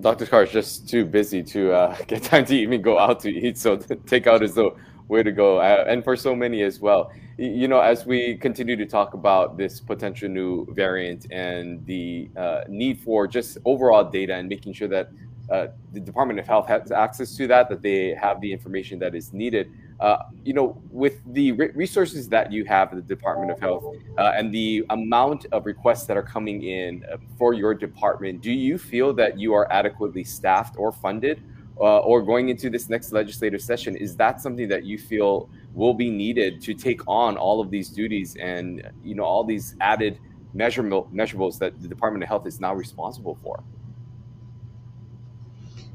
Dr. 0.00 0.26
Char 0.26 0.42
is 0.42 0.50
just 0.50 0.88
too 0.88 1.04
busy 1.04 1.42
to 1.44 1.72
uh, 1.72 1.96
get 2.06 2.22
time 2.22 2.44
to 2.46 2.56
even 2.56 2.82
go 2.82 2.98
out 2.98 3.20
to 3.20 3.30
eat, 3.30 3.58
so 3.58 3.76
takeout 3.76 4.42
is 4.42 4.54
the 4.54 4.70
way 5.08 5.22
to 5.22 5.30
go, 5.30 5.58
uh, 5.58 5.84
and 5.86 6.02
for 6.02 6.16
so 6.16 6.34
many 6.34 6.62
as 6.62 6.80
well. 6.80 7.12
You 7.38 7.68
know, 7.68 7.80
as 7.80 8.06
we 8.06 8.36
continue 8.36 8.76
to 8.76 8.86
talk 8.86 9.14
about 9.14 9.56
this 9.56 9.80
potential 9.80 10.28
new 10.28 10.66
variant 10.74 11.30
and 11.30 11.84
the 11.86 12.30
uh, 12.36 12.62
need 12.68 12.98
for 13.00 13.26
just 13.26 13.58
overall 13.64 14.04
data 14.04 14.34
and 14.34 14.48
making 14.48 14.72
sure 14.72 14.88
that 14.88 15.10
uh, 15.50 15.68
the 15.92 16.00
Department 16.00 16.40
of 16.40 16.46
Health 16.46 16.66
has 16.66 16.90
access 16.90 17.36
to 17.36 17.46
that, 17.48 17.68
that 17.68 17.82
they 17.82 18.14
have 18.14 18.40
the 18.40 18.52
information 18.52 18.98
that 19.00 19.14
is 19.14 19.32
needed. 19.32 19.70
Uh, 19.98 20.18
you 20.44 20.52
know, 20.52 20.80
with 20.90 21.22
the 21.32 21.52
re- 21.52 21.70
resources 21.74 22.28
that 22.28 22.52
you 22.52 22.66
have 22.66 22.92
at 22.92 22.96
the 22.96 23.14
Department 23.14 23.50
of 23.50 23.58
Health 23.58 23.96
uh, 24.18 24.32
and 24.36 24.52
the 24.52 24.84
amount 24.90 25.46
of 25.52 25.64
requests 25.64 26.04
that 26.04 26.18
are 26.18 26.22
coming 26.22 26.64
in 26.64 27.02
uh, 27.10 27.16
for 27.38 27.54
your 27.54 27.74
department, 27.74 28.42
do 28.42 28.52
you 28.52 28.76
feel 28.76 29.14
that 29.14 29.38
you 29.38 29.54
are 29.54 29.70
adequately 29.72 30.22
staffed 30.22 30.76
or 30.78 30.92
funded? 30.92 31.42
Uh, 31.78 31.98
or 31.98 32.22
going 32.22 32.48
into 32.48 32.70
this 32.70 32.88
next 32.88 33.12
legislative 33.12 33.60
session, 33.60 33.96
is 33.96 34.16
that 34.16 34.40
something 34.40 34.66
that 34.66 34.86
you 34.86 34.96
feel 34.98 35.50
will 35.74 35.92
be 35.92 36.10
needed 36.10 36.58
to 36.62 36.72
take 36.72 37.02
on 37.06 37.36
all 37.36 37.60
of 37.60 37.70
these 37.70 37.90
duties 37.90 38.34
and 38.36 38.82
you 39.04 39.14
know 39.14 39.24
all 39.24 39.44
these 39.44 39.76
added 39.82 40.18
measurable 40.54 41.06
measurables 41.12 41.58
that 41.58 41.78
the 41.82 41.86
Department 41.86 42.22
of 42.22 42.28
Health 42.28 42.46
is 42.46 42.60
now 42.60 42.74
responsible 42.74 43.38
for? 43.42 43.62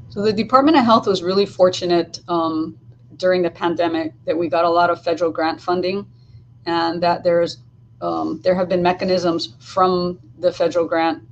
So 0.08 0.22
the 0.22 0.32
Department 0.32 0.76
of 0.76 0.84
Health 0.84 1.06
was 1.06 1.22
really 1.22 1.46
fortunate 1.46 2.20
um, 2.28 2.78
during 3.22 3.42
the 3.42 3.50
pandemic 3.50 4.12
that 4.26 4.36
we 4.36 4.48
got 4.48 4.64
a 4.64 4.68
lot 4.68 4.90
of 4.90 5.02
federal 5.02 5.30
grant 5.30 5.60
funding 5.60 6.04
and 6.66 7.00
that 7.02 7.22
there's 7.22 7.58
um, 8.00 8.40
there 8.42 8.56
have 8.56 8.68
been 8.68 8.82
mechanisms 8.82 9.54
from 9.60 10.18
the 10.40 10.52
federal 10.52 10.84
grant 10.84 11.22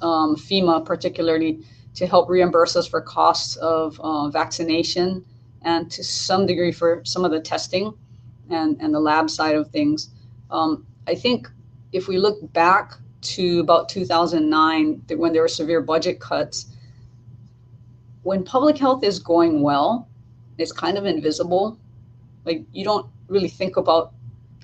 um, 0.00 0.34
FEMA 0.34 0.82
particularly 0.84 1.62
to 1.94 2.06
help 2.06 2.30
reimburse 2.30 2.74
us 2.74 2.86
for 2.86 3.02
costs 3.02 3.56
of 3.56 4.00
uh, 4.00 4.28
vaccination 4.30 5.22
and 5.62 5.90
to 5.90 6.02
some 6.02 6.46
degree 6.46 6.72
for 6.72 7.02
some 7.04 7.22
of 7.26 7.30
the 7.30 7.40
testing 7.40 7.92
and, 8.48 8.80
and 8.80 8.94
the 8.94 9.00
lab 9.00 9.28
side 9.28 9.56
of 9.56 9.70
things. 9.70 10.08
Um, 10.50 10.86
I 11.06 11.14
think 11.14 11.48
if 11.92 12.08
we 12.08 12.16
look 12.16 12.38
back 12.54 12.94
to 13.36 13.60
about 13.60 13.90
2009, 13.90 15.02
when 15.16 15.32
there 15.34 15.42
were 15.42 15.48
severe 15.48 15.82
budget 15.82 16.18
cuts, 16.18 16.66
when 18.22 18.42
public 18.42 18.78
health 18.78 19.04
is 19.04 19.18
going 19.18 19.60
well, 19.60 20.08
it's 20.60 20.72
kind 20.72 20.98
of 20.98 21.06
invisible. 21.06 21.78
Like 22.44 22.64
you 22.72 22.84
don't 22.84 23.06
really 23.28 23.48
think 23.48 23.76
about 23.76 24.12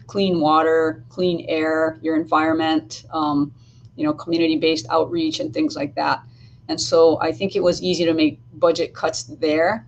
clean 0.06 0.40
water, 0.40 1.04
clean 1.09 1.44
air, 1.48 1.98
your 2.02 2.16
environment, 2.16 3.04
um, 3.12 3.52
you 3.96 4.04
know, 4.04 4.12
community-based 4.12 4.87
outreach 4.90 5.40
and 5.40 5.52
things 5.52 5.74
like 5.74 5.94
that. 5.94 6.22
And 6.68 6.80
so 6.80 7.20
I 7.20 7.32
think 7.32 7.56
it 7.56 7.62
was 7.62 7.82
easy 7.82 8.04
to 8.04 8.14
make 8.14 8.40
budget 8.54 8.94
cuts 8.94 9.24
there. 9.24 9.87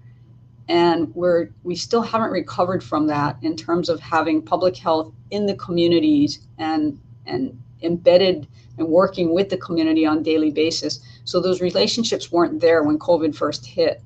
And 0.69 1.15
we're 1.15 1.49
we 1.63 1.75
still 1.75 2.03
haven't 2.03 2.31
recovered 2.31 2.85
from 2.85 3.07
that 3.07 3.39
in 3.43 3.57
terms 3.57 3.89
of 3.89 4.01
having 4.01 4.43
public 4.43 4.77
health 4.77 5.13
in 5.31 5.47
the 5.47 5.55
communities 5.55 6.41
and 6.59 7.01
and 7.27 7.59
embedded 7.83 8.47
and 8.77 8.87
working 8.87 9.33
with 9.33 9.49
the 9.49 9.57
community 9.57 10.05
on 10.05 10.23
daily 10.23 10.51
basis. 10.51 11.01
So 11.25 11.41
those 11.41 11.61
relationships 11.61 12.31
weren't 12.31 12.61
there 12.61 12.83
when 12.83 12.99
COVID 12.99 13.35
first 13.35 13.67
hit. 13.67 14.03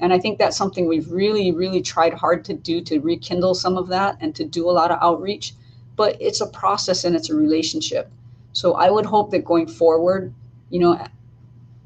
And 0.00 0.12
I 0.12 0.18
think 0.18 0.38
that's 0.38 0.56
something 0.56 0.86
we've 0.86 1.10
really, 1.10 1.52
really 1.52 1.80
tried 1.80 2.14
hard 2.14 2.44
to 2.46 2.54
do 2.54 2.80
to 2.82 3.00
rekindle 3.00 3.54
some 3.54 3.76
of 3.76 3.88
that 3.88 4.18
and 4.20 4.34
to 4.34 4.44
do 4.44 4.68
a 4.68 4.72
lot 4.72 4.90
of 4.90 4.98
outreach. 5.00 5.54
But 5.96 6.20
it's 6.20 6.40
a 6.40 6.46
process 6.46 7.04
and 7.04 7.16
it's 7.16 7.30
a 7.30 7.34
relationship. 7.34 8.10
So 8.52 8.74
I 8.74 8.90
would 8.90 9.06
hope 9.06 9.30
that 9.30 9.44
going 9.44 9.66
forward, 9.66 10.32
you 10.70 10.80
know, 10.80 11.06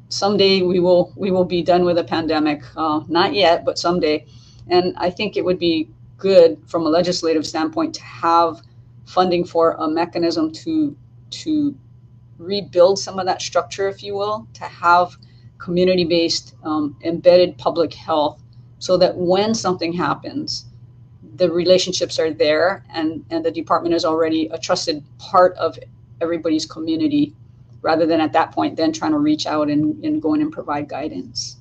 someday 0.09 0.63
we 0.63 0.81
will 0.81 1.13
we 1.17 1.31
will 1.31 1.45
be 1.45 1.63
done 1.63 1.85
with 1.85 1.99
a 1.99 2.05
pandemic. 2.05 2.63
Uh, 2.77 3.03
not 3.09 3.35
yet, 3.35 3.65
but 3.65 3.79
someday. 3.79 4.27
And 4.69 4.95
I 4.97 5.11
think 5.11 5.37
it 5.37 5.45
would 5.45 5.59
be 5.59 5.89
good 6.19 6.59
from 6.67 6.87
a 6.87 6.89
legislative 6.89 7.47
standpoint 7.47 7.95
to 7.95 8.03
have 8.03 8.63
funding 9.07 9.45
for 9.45 9.73
a 9.73 9.89
mechanism 9.89 10.53
to 10.53 10.97
to 11.31 11.75
rebuild 12.39 12.99
some 12.99 13.19
of 13.19 13.27
that 13.27 13.43
structure, 13.43 13.89
if 13.89 14.03
you 14.03 14.15
will, 14.15 14.47
to 14.55 14.65
have 14.65 15.17
community-based 15.61 16.55
um, 16.65 16.97
embedded 17.05 17.59
public 17.59 17.95
health, 17.95 18.43
so 18.79 18.97
that 18.97 19.17
when 19.17 19.55
something 19.55 19.93
happens, 19.93 20.67
the 21.37 21.51
relationships 21.51 22.19
are 22.19 22.33
there, 22.33 22.85
and 22.91 23.25
and 23.31 23.45
the 23.45 23.51
department 23.51 23.95
is 23.95 24.05
already 24.05 24.49
a 24.49 24.59
trusted 24.59 25.05
part 25.19 25.57
of 25.57 25.79
everybody's 26.21 26.67
community 26.67 27.35
rather 27.83 28.07
than 28.07 28.21
at 28.21 28.33
that 28.33 28.53
point 28.53 28.77
then 28.77 28.93
trying 28.93 29.13
to 29.13 29.19
reach 29.19 29.47
out 29.47 29.71
and, 29.71 30.05
and 30.05 30.21
go 30.21 30.35
in 30.35 30.43
and 30.43 30.53
provide 30.53 30.89
guidance. 30.89 31.57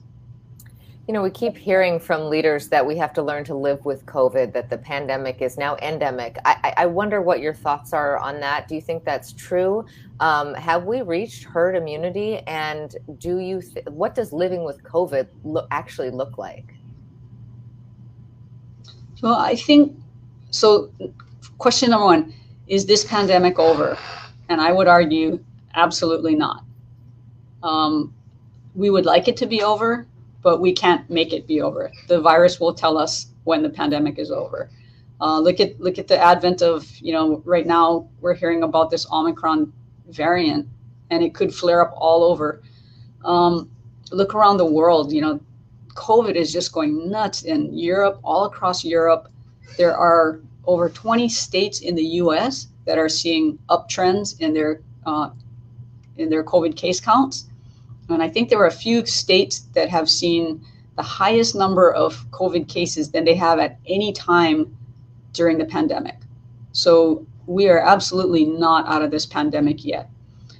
You 1.09 1.13
know, 1.13 1.23
we 1.23 1.31
keep 1.31 1.57
hearing 1.57 1.99
from 1.99 2.29
leaders 2.29 2.67
that 2.67 2.85
we 2.85 2.95
have 2.97 3.13
to 3.13 3.23
learn 3.23 3.43
to 3.45 3.55
live 3.55 3.83
with 3.83 4.05
COVID, 4.05 4.53
that 4.53 4.69
the 4.69 4.77
pandemic 4.77 5.41
is 5.41 5.57
now 5.57 5.75
endemic. 5.77 6.37
I, 6.45 6.71
I 6.77 6.85
wonder 6.85 7.19
what 7.19 7.39
your 7.39 7.55
thoughts 7.55 7.93
are 7.93 8.19
on 8.19 8.39
that. 8.41 8.67
Do 8.67 8.75
you 8.75 8.81
think 8.81 9.05
that's 9.05 9.33
true? 9.33 9.87
Um, 10.19 10.53
have 10.53 10.83
we 10.83 11.01
reached 11.01 11.45
herd 11.45 11.75
immunity? 11.75 12.37
And 12.45 12.95
do 13.17 13.39
you, 13.39 13.59
th- 13.59 13.87
what 13.87 14.13
does 14.13 14.31
living 14.31 14.63
with 14.63 14.83
COVID 14.83 15.27
lo- 15.43 15.65
actually 15.71 16.11
look 16.11 16.37
like? 16.37 16.75
Well, 19.23 19.33
I 19.33 19.55
think 19.55 19.97
so. 20.51 20.91
Question 21.57 21.89
number 21.89 22.05
one 22.05 22.35
is 22.67 22.85
this 22.85 23.03
pandemic 23.03 23.57
over? 23.57 23.97
And 24.47 24.61
I 24.61 24.71
would 24.71 24.87
argue 24.87 25.43
Absolutely 25.73 26.35
not. 26.35 26.63
Um, 27.63 28.13
we 28.75 28.91
would 28.91 29.07
like 29.07 29.27
it 29.27 29.37
to 29.37 29.47
be 29.47 29.63
over, 29.63 30.05
but 30.41 30.59
we 30.61 30.71
can't 30.71 31.09
make 31.09 31.33
it 31.33 31.47
be 31.47 31.61
over. 31.61 31.91
The 32.07 32.21
virus 32.21 32.59
will 32.59 32.73
tell 32.73 32.97
us 32.97 33.27
when 33.43 33.61
the 33.63 33.69
pandemic 33.69 34.19
is 34.19 34.31
over. 34.31 34.69
Uh, 35.21 35.39
look 35.39 35.59
at 35.59 35.79
look 35.81 35.97
at 35.97 36.07
the 36.07 36.17
advent 36.17 36.61
of 36.61 36.87
you 36.99 37.11
know 37.11 37.41
right 37.45 37.67
now 37.67 38.07
we're 38.21 38.33
hearing 38.33 38.63
about 38.63 38.89
this 38.89 39.05
Omicron 39.11 39.71
variant, 40.09 40.67
and 41.09 41.23
it 41.23 41.33
could 41.33 41.53
flare 41.53 41.81
up 41.81 41.93
all 41.95 42.23
over. 42.23 42.61
Um, 43.25 43.69
look 44.11 44.33
around 44.33 44.57
the 44.57 44.65
world. 44.65 45.11
You 45.11 45.21
know, 45.21 45.39
COVID 45.95 46.35
is 46.35 46.53
just 46.53 46.71
going 46.71 47.09
nuts 47.09 47.43
in 47.43 47.77
Europe, 47.77 48.19
all 48.23 48.45
across 48.45 48.85
Europe. 48.85 49.29
There 49.77 49.95
are 49.95 50.39
over 50.65 50.89
20 50.89 51.27
states 51.29 51.81
in 51.81 51.95
the 51.95 52.05
U.S. 52.23 52.67
that 52.85 52.97
are 52.97 53.09
seeing 53.09 53.59
uptrends 53.69 54.39
in 54.39 54.53
their 54.53 54.81
uh, 55.05 55.31
in 56.17 56.29
their 56.29 56.43
COVID 56.43 56.77
case 56.77 57.01
counts. 57.01 57.48
And 58.09 58.23
I 58.23 58.29
think 58.29 58.49
there 58.49 58.59
are 58.59 58.67
a 58.67 58.71
few 58.71 59.05
states 59.05 59.59
that 59.73 59.89
have 59.89 60.09
seen 60.09 60.61
the 60.95 61.03
highest 61.03 61.55
number 61.55 61.93
of 61.93 62.25
COVID 62.31 62.67
cases 62.67 63.11
than 63.11 63.23
they 63.23 63.35
have 63.35 63.59
at 63.59 63.77
any 63.85 64.11
time 64.11 64.75
during 65.33 65.57
the 65.57 65.65
pandemic. 65.65 66.17
So 66.71 67.25
we 67.45 67.69
are 67.69 67.79
absolutely 67.79 68.45
not 68.45 68.87
out 68.87 69.01
of 69.01 69.11
this 69.11 69.25
pandemic 69.25 69.85
yet. 69.85 70.09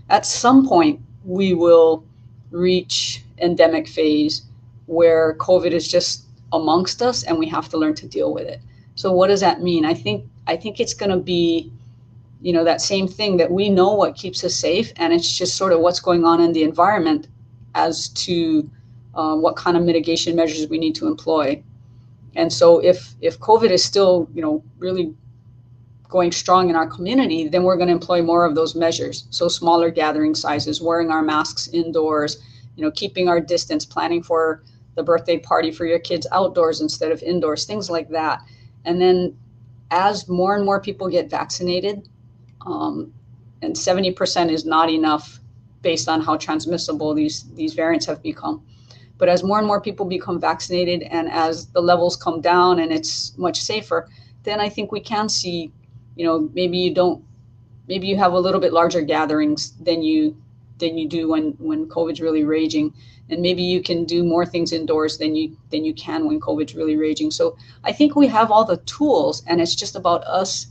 At 0.10 0.26
some 0.26 0.68
point, 0.68 1.00
we 1.26 1.54
will 1.54 2.04
reach 2.52 3.24
endemic 3.40 3.88
phase 3.88 4.44
where 4.86 5.36
COVID 5.36 5.72
is 5.72 5.88
just 5.88 6.26
amongst 6.52 7.02
us 7.02 7.24
and 7.24 7.38
we 7.38 7.48
have 7.48 7.70
to 7.70 7.78
learn 7.78 7.96
to 7.96 8.08
deal 8.08 8.34
with 8.34 8.48
it. 8.48 8.62
So 8.96 9.12
what 9.12 9.28
does 9.28 9.42
that 9.42 9.62
mean? 9.62 9.86
I 9.86 9.94
think 9.94 10.26
I 10.48 10.58
think 10.58 10.80
it's 10.80 10.94
going 10.94 11.12
to 11.12 11.18
be 11.18 11.72
you 12.42 12.54
know 12.54 12.64
that 12.64 12.82
same 12.82 13.08
thing 13.08 13.38
that 13.38 13.52
we 13.52 13.70
know 13.70 13.94
what 13.94 14.16
keeps 14.16 14.44
us 14.44 14.56
safe 14.56 14.92
and 14.96 15.14
it's 15.14 15.38
just 15.38 15.56
sort 15.56 15.74
of 15.74 15.80
what's 15.82 16.00
going 16.00 16.26
on 16.26 16.42
in 16.42 16.54
the 16.54 16.64
environment 16.64 17.28
as 17.76 18.10
to 18.10 18.70
uh, 19.16 19.36
what 19.36 19.56
kind 19.56 19.76
of 19.78 19.84
mitigation 19.84 20.36
measures 20.36 20.68
we 20.68 20.78
need 20.78 20.96
to 20.96 21.08
employ. 21.08 21.62
And 22.36 22.52
so 22.52 22.80
if 22.80 23.16
if 23.22 23.40
covid 23.40 23.72
is 23.72 23.84
still 23.84 24.30
you 24.34 24.42
know 24.42 24.64
really 24.78 25.14
going 26.08 26.32
strong 26.32 26.70
in 26.70 26.76
our 26.76 26.88
community 26.88 27.48
then 27.48 27.64
we're 27.64 27.76
going 27.76 27.88
to 27.88 27.94
employ 27.94 28.22
more 28.22 28.46
of 28.46 28.56
those 28.56 28.76
measures. 28.76 29.28
So 29.30 29.48
smaller 29.48 29.90
gathering 29.90 30.36
sizes 30.36 30.82
wearing 30.82 31.12
our 31.12 31.22
masks 31.22 31.68
indoors 31.70 32.38
you 32.76 32.84
know 32.84 32.92
keeping 32.92 33.28
our 33.28 33.40
distance 33.40 33.86
planning 33.86 34.24
for 34.24 34.64
the 34.96 35.04
birthday 35.04 35.38
party 35.38 35.72
for 35.72 35.86
your 35.86 36.00
kids 36.00 36.28
outdoors 36.32 36.82
instead 36.82 37.12
of 37.12 37.22
indoors 37.24 37.66
things 37.66 37.90
like 37.90 38.10
that. 38.10 38.42
And 38.86 39.02
then 39.02 39.38
as 39.92 40.28
more 40.28 40.56
and 40.56 40.64
more 40.64 40.80
people 40.80 41.10
get 41.10 41.30
vaccinated 41.30 42.08
um, 42.66 43.14
and 43.62 43.76
70% 43.76 44.52
is 44.52 44.66
not 44.66 44.90
enough 44.90 45.40
based 45.82 46.10
on 46.10 46.22
how 46.22 46.38
transmissible 46.38 47.14
these 47.14 47.44
these 47.56 47.74
variants 47.74 48.06
have 48.06 48.22
become. 48.22 48.64
But 49.18 49.30
as 49.30 49.44
more 49.44 49.58
and 49.58 49.68
more 49.68 49.82
people 49.82 50.06
become 50.06 50.40
vaccinated 50.40 51.04
and 51.04 51.30
as 51.30 51.68
the 51.68 51.82
levels 51.82 52.16
come 52.16 52.40
down 52.42 52.80
and 52.80 52.92
it's 52.92 53.38
much 53.38 53.62
safer, 53.62 54.10
then 54.44 54.62
I 54.62 54.70
think 54.70 54.92
we 54.92 55.02
can 55.02 55.28
see, 55.28 55.72
you 56.16 56.26
know, 56.26 56.50
maybe 56.54 56.78
you 56.78 56.94
don't 56.94 57.24
maybe 57.88 58.08
you 58.08 58.18
have 58.18 58.34
a 58.34 58.40
little 58.40 58.62
bit 58.62 58.72
larger 58.72 59.02
gatherings 59.02 59.74
than 59.82 60.02
you 60.02 60.36
than 60.78 60.98
you 60.98 61.08
do 61.08 61.28
when 61.28 61.52
when 61.60 61.88
COVID's 61.90 62.22
really 62.22 62.44
raging. 62.44 62.94
And 63.32 63.42
maybe 63.42 63.62
you 63.62 63.84
can 63.84 64.06
do 64.06 64.24
more 64.24 64.46
things 64.46 64.72
indoors 64.72 65.18
than 65.18 65.36
you 65.36 65.56
than 65.70 65.84
you 65.86 65.94
can 65.94 66.26
when 66.26 66.40
COVID's 66.40 66.76
really 66.76 66.96
raging. 66.96 67.30
So 67.30 67.58
I 67.84 67.92
think 67.92 68.16
we 68.16 68.28
have 68.28 68.52
all 68.52 68.66
the 68.66 68.78
tools 68.78 69.44
and 69.48 69.60
it's 69.62 69.76
just 69.76 69.96
about 69.96 70.24
us 70.24 70.68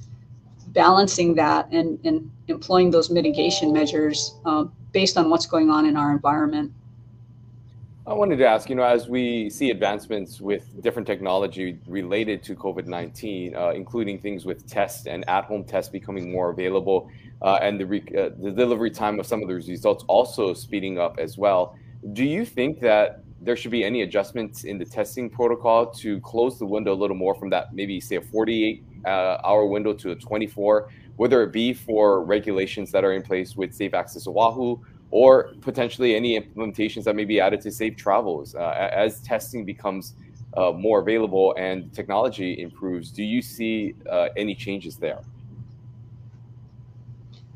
balancing 0.73 1.35
that 1.35 1.71
and, 1.73 1.99
and 2.05 2.31
employing 2.49 2.91
those 2.91 3.11
mitigation 3.11 3.73
measures 3.73 4.35
uh, 4.45 4.65
based 4.93 5.17
on 5.17 5.31
what's 5.31 5.47
going 5.47 5.71
on 5.71 5.87
in 5.87 5.97
our 5.97 6.13
environment. 6.13 6.73
I 8.07 8.15
wanted 8.15 8.37
to 8.37 8.47
ask, 8.47 8.71
you 8.71 8.75
know, 8.75 8.85
as 8.85 9.07
we 9.07 9.51
see 9.51 9.71
advancements 9.71 10.41
with 10.41 10.83
different 10.83 11.07
technology 11.07 11.79
related 11.87 12.43
to 12.45 12.55
COVID 12.55 12.87
19, 12.87 13.55
uh, 13.55 13.71
including 13.71 14.19
things 14.19 14.47
with 14.47 14.67
tests 14.67 15.07
and 15.07 15.29
at 15.29 15.45
home 15.45 15.63
tests 15.63 15.91
becoming 15.91 16.33
more 16.33 16.49
available, 16.49 17.11
uh, 17.43 17.59
and 17.61 17.79
the, 17.79 17.85
re- 17.85 18.15
uh, 18.17 18.31
the 18.41 18.51
delivery 18.51 18.91
time 18.91 19.21
of 19.21 19.27
some 19.27 19.43
of 19.43 19.49
those 19.49 19.69
results 19.69 20.05
also 20.09 20.55
speeding 20.55 20.99
up 20.99 21.19
as 21.19 21.37
well, 21.37 21.77
do 22.15 22.25
you 22.25 22.47
think 22.47 22.81
that 22.81 23.23
there 23.43 23.57
should 23.57 23.71
be 23.71 23.85
any 23.85 24.03
adjustments 24.03 24.65
in 24.65 24.79
the 24.79 24.85
testing 24.85 25.29
protocol 25.29 25.87
to 25.87 26.19
close 26.21 26.59
the 26.59 26.67
window 26.67 26.95
a 26.95 26.99
little 27.03 27.17
more 27.17 27.35
from 27.35 27.51
that 27.51 27.75
maybe, 27.75 28.01
say, 28.01 28.17
a 28.17 28.21
48 28.23 28.85
uh, 29.05 29.39
hour 29.45 29.67
window 29.67 29.93
to 29.95 30.11
a 30.13 30.17
24, 30.17 30.91
whether 31.17 31.43
it 31.43 31.53
be 31.53 31.73
for 31.73 32.25
regulations 32.25 32.91
that 32.93 33.05
are 33.05 33.13
in 33.13 33.23
place 33.23 33.57
with 33.57 33.75
Safe 33.75 33.95
Access 33.95 34.27
Oahu 34.27 34.79
or 35.11 35.53
potentially 35.61 36.15
any 36.15 36.39
implementations 36.39 37.05
that 37.05 37.17
may 37.17 37.25
be 37.25 37.41
added 37.41 37.61
to 37.63 37.71
Safe 37.71 37.97
Travels. 37.97 38.55
Uh, 38.55 38.91
as 38.93 39.21
testing 39.21 39.65
becomes 39.65 40.15
uh, 40.57 40.73
more 40.73 41.01
available 41.01 41.55
and 41.57 41.93
technology 41.93 42.61
improves, 42.61 43.11
do 43.11 43.23
you 43.23 43.41
see 43.41 43.95
uh, 44.11 44.29
any 44.37 44.55
changes 44.55 44.97
there? 44.97 45.21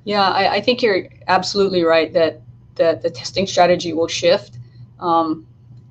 Yeah, 0.05 0.29
I, 0.29 0.55
I, 0.55 0.61
think 0.61 0.83
you're 0.83 1.09
absolutely 1.29 1.85
right 1.85 2.13
that 2.13 2.41
that 2.75 3.03
the 3.03 3.11
testing 3.11 3.47
strategy 3.47 3.93
will 3.93 4.09
shift. 4.09 4.59
Um, 4.99 5.47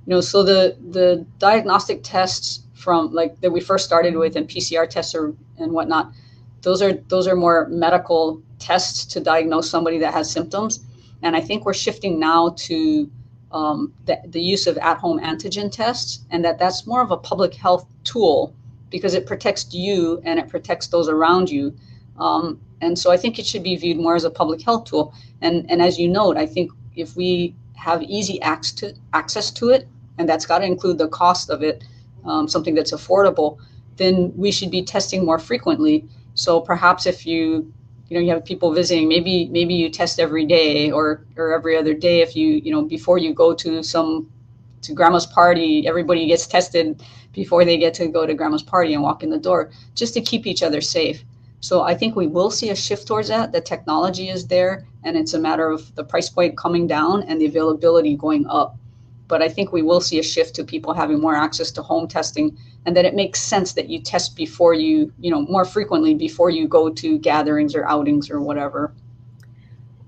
you 0.06 0.12
know, 0.12 0.22
so 0.22 0.44
the 0.44 0.76
the 0.90 1.26
diagnostic 1.40 2.02
tests 2.04 2.64
from 2.82 3.14
like 3.14 3.40
that 3.42 3.52
we 3.52 3.62
first 3.62 3.86
started 3.86 4.16
with 4.16 4.36
and 4.36 4.48
PCR 4.48 4.90
tests 4.90 5.14
or 5.14 5.34
and 5.58 5.72
whatnot. 5.72 6.12
Those 6.62 6.82
are 6.82 6.94
those 6.94 7.28
are 7.28 7.36
more 7.36 7.68
medical 7.70 8.42
tests 8.60 9.06
to 9.14 9.20
diagnose 9.20 9.70
somebody 9.70 9.98
that 10.00 10.14
has 10.14 10.32
symptoms, 10.32 10.86
and 11.22 11.36
I 11.36 11.42
think 11.42 11.66
we're 11.66 11.74
shifting 11.74 12.20
now 12.20 12.56
to 12.58 13.10
um, 13.52 13.94
the, 14.06 14.20
the 14.28 14.42
use 14.42 14.66
of 14.68 14.78
at-home 14.78 15.20
antigen 15.20 15.72
tests, 15.72 16.26
and 16.32 16.44
that 16.46 16.58
that's 16.58 16.88
more 16.88 17.02
of 17.02 17.12
a 17.12 17.18
public 17.18 17.54
health 17.54 17.86
tool 18.04 18.56
because 18.90 19.14
it 19.14 19.26
protects 19.26 19.74
you 19.74 20.22
and 20.26 20.40
it 20.40 20.50
protects 20.50 20.88
those 20.88 21.08
around 21.08 21.50
you. 21.50 21.74
Um, 22.18 22.60
and 22.82 22.98
so 22.98 23.12
I 23.12 23.18
think 23.18 23.40
it 23.40 23.46
should 23.46 23.64
be 23.64 23.76
viewed 23.76 23.98
more 23.98 24.16
as 24.16 24.24
a 24.24 24.30
public 24.30 24.62
health 24.62 24.86
tool. 24.86 25.14
And 25.42 25.70
and 25.70 25.82
as 25.82 26.00
you 26.00 26.08
note, 26.08 26.38
I 26.38 26.46
think 26.48 26.72
if 26.96 27.16
we 27.16 27.56
have 27.76 28.02
easy 28.04 28.42
access 28.42 28.74
to 28.80 28.94
access 29.14 29.52
to 29.52 29.70
it, 29.70 29.88
and 30.18 30.28
that's 30.28 30.46
got 30.46 30.60
to 30.60 30.66
include 30.66 30.98
the 30.98 31.08
cost 31.08 31.50
of 31.50 31.64
it, 31.64 31.84
um, 32.26 32.48
something 32.48 32.76
that's 32.76 32.92
affordable, 32.92 33.58
then 33.98 34.34
we 34.36 34.52
should 34.52 34.72
be 34.72 34.84
testing 34.84 35.26
more 35.26 35.40
frequently. 35.40 36.06
So 36.34 36.60
perhaps 36.60 37.06
if 37.06 37.26
you 37.26 37.72
you 38.08 38.18
know 38.18 38.24
you 38.26 38.32
have 38.32 38.44
people 38.44 38.74
visiting, 38.74 39.08
maybe 39.08 39.48
maybe 39.48 39.74
you 39.74 39.90
test 39.90 40.20
every 40.20 40.46
day 40.46 40.92
or 40.92 41.26
or 41.38 41.54
every 41.54 41.78
other 41.78 41.94
day. 41.94 42.22
If 42.22 42.36
you 42.36 42.48
you 42.48 42.72
know 42.72 42.84
before 42.84 43.18
you 43.18 43.34
go 43.34 43.54
to 43.54 43.84
some 43.84 44.30
to 44.82 44.94
grandma's 44.94 45.26
party, 45.26 45.88
everybody 45.88 46.28
gets 46.28 46.48
tested 46.48 47.04
before 47.34 47.64
they 47.64 47.78
get 47.78 47.94
to 47.94 48.08
go 48.08 48.26
to 48.26 48.34
grandma's 48.34 48.64
party 48.64 48.94
and 48.94 49.04
walk 49.04 49.24
in 49.24 49.30
the 49.30 49.38
door, 49.38 49.72
just 49.96 50.14
to 50.16 50.22
keep 50.22 50.46
each 50.46 50.64
other 50.64 50.82
safe. 50.82 51.24
So 51.62 51.84
I 51.84 51.94
think 51.94 52.16
we 52.16 52.28
will 52.28 52.50
see 52.50 52.72
a 52.72 52.76
shift 52.76 53.08
towards 53.08 53.28
that. 53.28 53.52
The 53.52 53.62
technology 53.62 54.30
is 54.30 54.48
there, 54.48 54.86
and 55.04 55.16
it's 55.16 55.36
a 55.36 55.40
matter 55.40 55.70
of 55.70 55.94
the 55.96 56.04
price 56.04 56.30
point 56.30 56.58
coming 56.58 56.88
down 56.88 57.24
and 57.24 57.40
the 57.40 57.46
availability 57.46 58.16
going 58.16 58.48
up 58.48 58.76
but 59.32 59.42
I 59.42 59.48
think 59.48 59.72
we 59.72 59.82
will 59.82 60.02
see 60.02 60.20
a 60.20 60.24
shift 60.24 60.54
to 60.56 60.64
people 60.66 60.94
having 60.94 61.22
more 61.22 61.34
access 61.36 61.72
to 61.72 61.82
home 61.82 62.06
testing 62.06 62.58
and 62.86 62.98
that 62.98 63.06
it 63.06 63.16
makes 63.16 63.42
sense 63.42 63.72
that 63.74 63.88
you 63.88 64.02
test 64.02 64.36
before 64.36 64.74
you, 64.74 65.14
you 65.22 65.32
know, 65.32 65.44
more 65.44 65.64
frequently 65.64 66.14
before 66.14 66.50
you 66.50 66.68
go 66.68 66.90
to 66.90 67.18
gatherings 67.18 67.74
or 67.74 67.88
outings 67.88 68.30
or 68.30 68.42
whatever. 68.42 68.94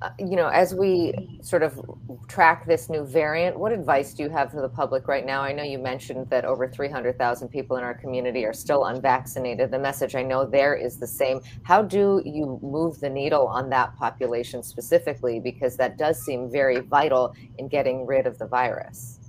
Uh, 0.04 0.10
you 0.20 0.36
know, 0.36 0.50
as 0.50 0.76
we 0.76 1.14
sort 1.42 1.64
of 1.64 1.80
track 2.28 2.68
this 2.68 2.90
new 2.90 3.06
variant, 3.06 3.58
what 3.58 3.72
advice 3.72 4.14
do 4.14 4.22
you 4.22 4.30
have 4.30 4.52
for 4.52 4.62
the 4.62 4.68
public 4.68 5.08
right 5.08 5.26
now? 5.26 5.42
I 5.42 5.54
know 5.54 5.64
you 5.64 5.80
mentioned 5.80 6.30
that 6.30 6.44
over 6.44 6.68
300,000 6.68 7.48
people 7.48 7.78
in 7.78 7.86
our 7.86 7.94
community 7.94 8.44
are 8.44 8.52
still 8.52 8.84
unvaccinated. 8.84 9.72
The 9.72 9.80
message 9.80 10.14
I 10.14 10.22
know 10.22 10.46
there 10.46 10.76
is 10.76 10.98
the 10.98 11.08
same. 11.08 11.40
How 11.64 11.82
do 11.82 12.22
you 12.26 12.60
move 12.62 13.00
the 13.00 13.10
needle 13.10 13.48
on 13.48 13.70
that 13.70 13.96
population 13.96 14.62
specifically? 14.62 15.40
Because 15.40 15.78
that 15.78 15.98
does 15.98 16.22
seem 16.22 16.52
very 16.52 16.82
vital 16.82 17.34
in 17.58 17.70
getting 17.70 18.06
rid 18.06 18.28
of 18.28 18.38
the 18.38 18.46
virus. 18.46 19.22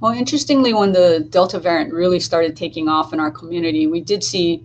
Well, 0.00 0.12
interestingly, 0.12 0.74
when 0.74 0.92
the 0.92 1.26
Delta 1.30 1.58
variant 1.58 1.94
really 1.94 2.20
started 2.20 2.58
taking 2.58 2.88
off 2.88 3.14
in 3.14 3.20
our 3.20 3.30
community, 3.30 3.86
we 3.86 4.02
did 4.02 4.22
see 4.22 4.62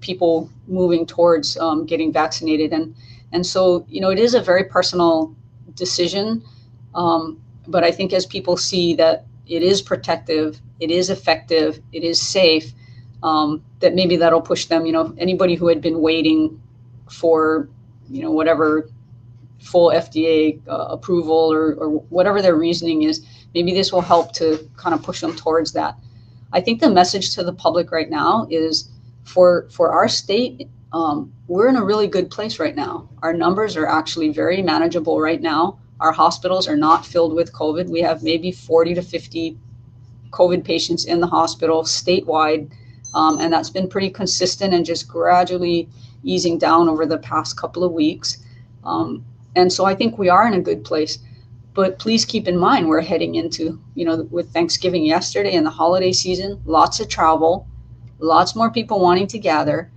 people 0.00 0.50
moving 0.66 1.06
towards 1.06 1.56
um, 1.58 1.86
getting 1.86 2.12
vaccinated. 2.12 2.72
And 2.72 2.92
and 3.34 3.44
so, 3.44 3.84
you 3.88 4.00
know, 4.00 4.10
it 4.10 4.18
is 4.18 4.34
a 4.34 4.40
very 4.40 4.64
personal 4.64 5.34
decision. 5.74 6.42
Um, 6.94 7.42
but 7.66 7.82
I 7.82 7.90
think 7.90 8.12
as 8.12 8.24
people 8.24 8.56
see 8.56 8.94
that 8.94 9.26
it 9.48 9.62
is 9.62 9.82
protective, 9.82 10.60
it 10.78 10.90
is 10.92 11.10
effective, 11.10 11.80
it 11.92 12.04
is 12.04 12.24
safe, 12.24 12.72
um, 13.24 13.64
that 13.80 13.94
maybe 13.94 14.16
that'll 14.16 14.40
push 14.40 14.66
them. 14.66 14.86
You 14.86 14.92
know, 14.92 15.14
anybody 15.18 15.56
who 15.56 15.66
had 15.66 15.80
been 15.80 16.00
waiting 16.00 16.62
for, 17.10 17.68
you 18.08 18.22
know, 18.22 18.30
whatever 18.30 18.88
full 19.58 19.90
FDA 19.90 20.60
uh, 20.68 20.86
approval 20.90 21.52
or, 21.52 21.74
or 21.74 21.88
whatever 22.10 22.40
their 22.40 22.54
reasoning 22.54 23.02
is, 23.02 23.26
maybe 23.52 23.74
this 23.74 23.92
will 23.92 24.02
help 24.02 24.32
to 24.34 24.70
kind 24.76 24.94
of 24.94 25.02
push 25.02 25.20
them 25.20 25.34
towards 25.34 25.72
that. 25.72 25.96
I 26.52 26.60
think 26.60 26.80
the 26.80 26.90
message 26.90 27.34
to 27.34 27.42
the 27.42 27.52
public 27.52 27.90
right 27.90 28.08
now 28.08 28.46
is 28.48 28.88
for 29.24 29.66
for 29.70 29.90
our 29.90 30.06
state 30.06 30.68
um, 30.94 31.32
we're 31.48 31.68
in 31.68 31.74
a 31.74 31.84
really 31.84 32.06
good 32.06 32.30
place 32.30 32.60
right 32.60 32.76
now. 32.76 33.08
Our 33.20 33.34
numbers 33.34 33.76
are 33.76 33.84
actually 33.86 34.28
very 34.28 34.62
manageable 34.62 35.20
right 35.20 35.42
now. 35.42 35.80
Our 35.98 36.12
hospitals 36.12 36.68
are 36.68 36.76
not 36.76 37.04
filled 37.04 37.34
with 37.34 37.52
COVID. 37.52 37.88
We 37.88 38.00
have 38.02 38.22
maybe 38.22 38.52
40 38.52 38.94
to 38.94 39.02
50 39.02 39.58
COVID 40.30 40.64
patients 40.64 41.04
in 41.04 41.18
the 41.18 41.26
hospital 41.26 41.82
statewide, 41.82 42.70
um, 43.12 43.40
and 43.40 43.52
that's 43.52 43.70
been 43.70 43.88
pretty 43.88 44.08
consistent 44.08 44.72
and 44.72 44.86
just 44.86 45.08
gradually 45.08 45.88
easing 46.22 46.58
down 46.58 46.88
over 46.88 47.06
the 47.06 47.18
past 47.18 47.56
couple 47.56 47.82
of 47.82 47.90
weeks. 47.90 48.38
Um, 48.84 49.24
and 49.56 49.72
so 49.72 49.84
I 49.84 49.96
think 49.96 50.16
we 50.16 50.28
are 50.28 50.46
in 50.46 50.54
a 50.54 50.60
good 50.60 50.84
place. 50.84 51.18
But 51.74 51.98
please 51.98 52.24
keep 52.24 52.46
in 52.46 52.56
mind 52.56 52.88
we're 52.88 53.00
heading 53.00 53.34
into, 53.34 53.80
you 53.96 54.04
know, 54.04 54.28
with 54.30 54.52
Thanksgiving 54.52 55.04
yesterday 55.04 55.56
and 55.56 55.66
the 55.66 55.70
holiday 55.70 56.12
season, 56.12 56.60
lots 56.64 57.00
of 57.00 57.08
travel, 57.08 57.66
lots 58.20 58.54
more 58.54 58.70
people 58.70 59.00
wanting 59.00 59.26
to 59.26 59.40
gather 59.40 59.90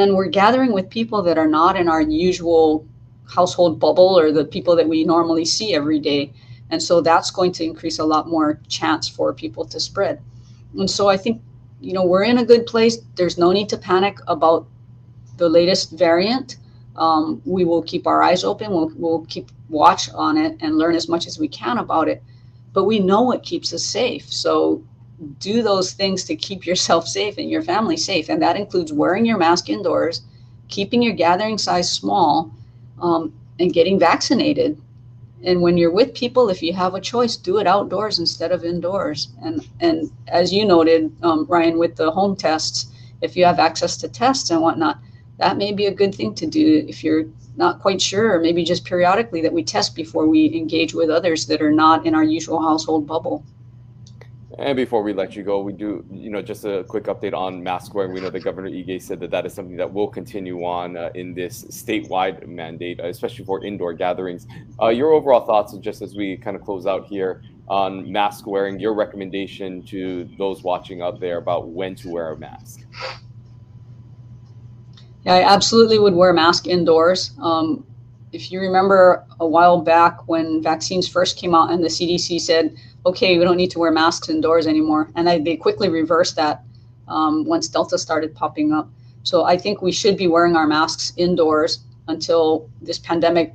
and 0.00 0.14
we're 0.14 0.28
gathering 0.28 0.72
with 0.72 0.88
people 0.90 1.22
that 1.22 1.38
are 1.38 1.48
not 1.48 1.76
in 1.76 1.88
our 1.88 2.00
usual 2.00 2.86
household 3.28 3.78
bubble 3.78 4.18
or 4.18 4.32
the 4.32 4.44
people 4.44 4.76
that 4.76 4.88
we 4.88 5.04
normally 5.04 5.44
see 5.44 5.74
every 5.74 5.98
day. 5.98 6.32
And 6.70 6.82
so 6.82 7.00
that's 7.00 7.30
going 7.30 7.52
to 7.52 7.64
increase 7.64 7.98
a 7.98 8.04
lot 8.04 8.28
more 8.28 8.60
chance 8.68 9.08
for 9.08 9.32
people 9.32 9.64
to 9.66 9.80
spread. 9.80 10.20
And 10.76 10.90
so 10.90 11.08
i 11.08 11.16
think 11.16 11.40
you 11.80 11.92
know 11.92 12.04
we're 12.04 12.24
in 12.24 12.38
a 12.38 12.44
good 12.44 12.66
place. 12.66 12.98
There's 13.14 13.38
no 13.38 13.52
need 13.52 13.68
to 13.68 13.78
panic 13.78 14.18
about 14.26 14.66
the 15.36 15.48
latest 15.48 15.90
variant. 15.92 16.56
Um, 16.96 17.42
we 17.44 17.64
will 17.64 17.82
keep 17.82 18.06
our 18.06 18.22
eyes 18.22 18.44
open. 18.44 18.70
We'll, 18.70 18.92
we'll 18.96 19.26
keep 19.26 19.50
watch 19.68 20.08
on 20.14 20.36
it 20.36 20.56
and 20.60 20.78
learn 20.78 20.94
as 20.94 21.08
much 21.08 21.26
as 21.26 21.38
we 21.38 21.48
can 21.48 21.78
about 21.78 22.08
it. 22.08 22.22
But 22.72 22.84
we 22.84 23.00
know 23.00 23.22
what 23.22 23.42
keeps 23.42 23.72
us 23.72 23.82
safe. 23.82 24.32
So 24.32 24.82
do 25.38 25.62
those 25.62 25.92
things 25.92 26.24
to 26.24 26.36
keep 26.36 26.66
yourself 26.66 27.06
safe 27.06 27.38
and 27.38 27.50
your 27.50 27.62
family 27.62 27.96
safe. 27.96 28.28
And 28.28 28.42
that 28.42 28.56
includes 28.56 28.92
wearing 28.92 29.24
your 29.24 29.38
mask 29.38 29.68
indoors, 29.68 30.22
keeping 30.68 31.02
your 31.02 31.14
gathering 31.14 31.58
size 31.58 31.90
small, 31.90 32.50
um, 33.00 33.32
and 33.58 33.72
getting 33.72 33.98
vaccinated. 33.98 34.80
And 35.44 35.60
when 35.60 35.76
you're 35.76 35.92
with 35.92 36.14
people, 36.14 36.48
if 36.48 36.62
you 36.62 36.72
have 36.72 36.94
a 36.94 37.00
choice, 37.00 37.36
do 37.36 37.58
it 37.58 37.66
outdoors 37.66 38.18
instead 38.18 38.50
of 38.50 38.64
indoors. 38.64 39.28
And 39.42 39.66
and 39.80 40.10
as 40.28 40.52
you 40.52 40.64
noted, 40.64 41.12
um, 41.22 41.44
Ryan, 41.48 41.78
with 41.78 41.96
the 41.96 42.10
home 42.10 42.34
tests, 42.34 42.86
if 43.20 43.36
you 43.36 43.44
have 43.44 43.58
access 43.58 43.96
to 43.98 44.08
tests 44.08 44.50
and 44.50 44.62
whatnot, 44.62 44.98
that 45.38 45.58
may 45.58 45.72
be 45.72 45.86
a 45.86 45.94
good 45.94 46.14
thing 46.14 46.34
to 46.36 46.46
do 46.46 46.84
if 46.88 47.04
you're 47.04 47.26
not 47.56 47.80
quite 47.80 48.00
sure, 48.00 48.34
or 48.34 48.40
maybe 48.40 48.64
just 48.64 48.84
periodically 48.84 49.42
that 49.42 49.52
we 49.52 49.62
test 49.62 49.94
before 49.94 50.26
we 50.26 50.54
engage 50.54 50.94
with 50.94 51.10
others 51.10 51.46
that 51.46 51.62
are 51.62 51.72
not 51.72 52.06
in 52.06 52.14
our 52.14 52.24
usual 52.24 52.60
household 52.60 53.06
bubble. 53.06 53.44
And 54.58 54.76
before 54.76 55.02
we 55.02 55.12
let 55.12 55.34
you 55.34 55.42
go, 55.42 55.60
we 55.60 55.72
do, 55.72 56.04
you 56.12 56.30
know, 56.30 56.40
just 56.40 56.64
a 56.64 56.84
quick 56.84 57.04
update 57.04 57.34
on 57.34 57.62
mask 57.62 57.94
wearing. 57.94 58.12
We 58.12 58.20
know 58.20 58.30
that 58.30 58.44
Governor 58.44 58.70
Ige 58.70 59.02
said 59.02 59.18
that 59.20 59.30
that 59.30 59.46
is 59.46 59.54
something 59.54 59.76
that 59.76 59.92
will 59.92 60.08
continue 60.08 60.64
on 60.64 60.96
uh, 60.96 61.10
in 61.14 61.34
this 61.34 61.64
statewide 61.64 62.46
mandate, 62.46 63.00
especially 63.00 63.44
for 63.44 63.64
indoor 63.64 63.94
gatherings. 63.94 64.46
Uh, 64.80 64.88
your 64.88 65.12
overall 65.12 65.44
thoughts, 65.44 65.76
just 65.78 66.02
as 66.02 66.14
we 66.14 66.36
kind 66.36 66.56
of 66.56 66.62
close 66.62 66.86
out 66.86 67.06
here 67.06 67.42
on 67.68 68.10
mask 68.12 68.46
wearing, 68.46 68.78
your 68.78 68.94
recommendation 68.94 69.82
to 69.86 70.28
those 70.38 70.62
watching 70.62 71.02
out 71.02 71.18
there 71.18 71.38
about 71.38 71.68
when 71.68 71.96
to 71.96 72.10
wear 72.10 72.30
a 72.30 72.38
mask. 72.38 72.80
Yeah, 75.24 75.34
I 75.34 75.52
absolutely 75.52 75.98
would 75.98 76.14
wear 76.14 76.30
a 76.30 76.34
mask 76.34 76.66
indoors. 76.66 77.32
Um, 77.40 77.86
if 78.34 78.50
you 78.50 78.60
remember 78.60 79.24
a 79.38 79.46
while 79.46 79.80
back 79.80 80.26
when 80.26 80.60
vaccines 80.60 81.08
first 81.08 81.38
came 81.38 81.54
out 81.54 81.70
and 81.70 81.82
the 81.82 81.88
CDC 81.88 82.40
said, 82.40 82.76
okay, 83.06 83.38
we 83.38 83.44
don't 83.44 83.56
need 83.56 83.70
to 83.70 83.78
wear 83.78 83.92
masks 83.92 84.28
indoors 84.28 84.66
anymore. 84.66 85.08
And 85.14 85.28
I, 85.28 85.38
they 85.38 85.56
quickly 85.56 85.88
reversed 85.88 86.34
that 86.36 86.64
um, 87.06 87.44
once 87.44 87.68
Delta 87.68 87.96
started 87.96 88.34
popping 88.34 88.72
up. 88.72 88.90
So 89.22 89.44
I 89.44 89.56
think 89.56 89.82
we 89.82 89.92
should 89.92 90.16
be 90.16 90.26
wearing 90.26 90.56
our 90.56 90.66
masks 90.66 91.12
indoors 91.16 91.84
until 92.08 92.68
this 92.82 92.98
pandemic 92.98 93.54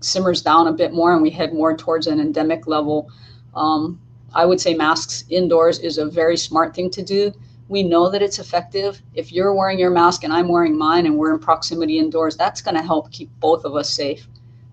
simmers 0.00 0.40
down 0.40 0.68
a 0.68 0.72
bit 0.72 0.92
more 0.92 1.12
and 1.12 1.22
we 1.22 1.30
head 1.30 1.52
more 1.52 1.76
towards 1.76 2.06
an 2.06 2.20
endemic 2.20 2.66
level. 2.66 3.10
Um, 3.54 4.00
I 4.34 4.46
would 4.46 4.60
say 4.60 4.74
masks 4.74 5.24
indoors 5.30 5.78
is 5.80 5.98
a 5.98 6.06
very 6.06 6.36
smart 6.36 6.74
thing 6.74 6.90
to 6.90 7.02
do. 7.02 7.32
We 7.72 7.82
know 7.82 8.10
that 8.10 8.20
it's 8.20 8.38
effective. 8.38 9.00
If 9.14 9.32
you're 9.32 9.54
wearing 9.54 9.78
your 9.78 9.88
mask 9.88 10.24
and 10.24 10.32
I'm 10.32 10.48
wearing 10.48 10.76
mine 10.76 11.06
and 11.06 11.16
we're 11.16 11.32
in 11.32 11.38
proximity 11.38 11.98
indoors, 11.98 12.36
that's 12.36 12.60
going 12.60 12.74
to 12.74 12.82
help 12.82 13.10
keep 13.10 13.30
both 13.40 13.64
of 13.64 13.74
us 13.74 13.88
safe. 13.88 14.28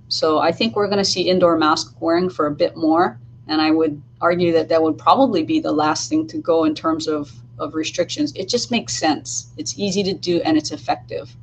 So 0.09 0.39
I 0.39 0.51
think 0.51 0.75
we're 0.75 0.87
going 0.87 0.97
to 0.97 1.05
see 1.05 1.29
indoor 1.29 1.57
mask 1.57 1.95
wearing 2.01 2.29
for 2.29 2.47
a 2.47 2.51
bit 2.51 2.75
more. 2.75 3.17
And 3.47 3.61
I 3.61 3.71
would 3.71 4.01
argue 4.19 4.51
that 4.51 4.67
that 4.67 4.83
would 4.83 4.97
probably 4.97 5.43
be 5.43 5.61
the 5.61 5.71
last 5.71 6.09
thing 6.09 6.27
to 6.27 6.39
go 6.39 6.65
in 6.65 6.75
terms 6.75 7.07
of, 7.07 7.31
of 7.57 7.73
restrictions. 7.73 8.33
It 8.35 8.49
just 8.49 8.69
makes 8.69 8.97
sense. 8.97 9.53
It's 9.55 9.79
easy 9.79 10.03
to 10.03 10.13
do 10.13 10.41
and 10.41 10.57
it's 10.57 10.73
effective. 10.73 11.33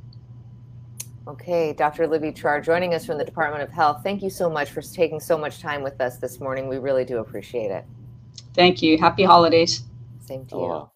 Okay, 1.27 1.73
Dr. 1.73 2.05
Libby 2.05 2.33
Char 2.33 2.61
joining 2.61 2.93
us 2.93 3.03
from 3.03 3.17
the 3.17 3.25
Department 3.25 3.63
of 3.63 3.71
Health. 3.71 4.01
Thank 4.03 4.21
you 4.21 4.29
so 4.29 4.47
much 4.47 4.69
for 4.69 4.83
taking 4.83 5.19
so 5.19 5.39
much 5.39 5.59
time 5.59 5.81
with 5.81 5.99
us 6.01 6.17
this 6.17 6.39
morning. 6.39 6.67
We 6.67 6.77
really 6.77 7.03
do 7.03 7.17
appreciate 7.17 7.71
it. 7.71 7.83
Thank 8.53 8.83
you. 8.83 8.99
Happy 8.99 9.23
holidays. 9.23 9.85
Same 10.19 10.45
to 10.45 10.55
you. 10.55 10.89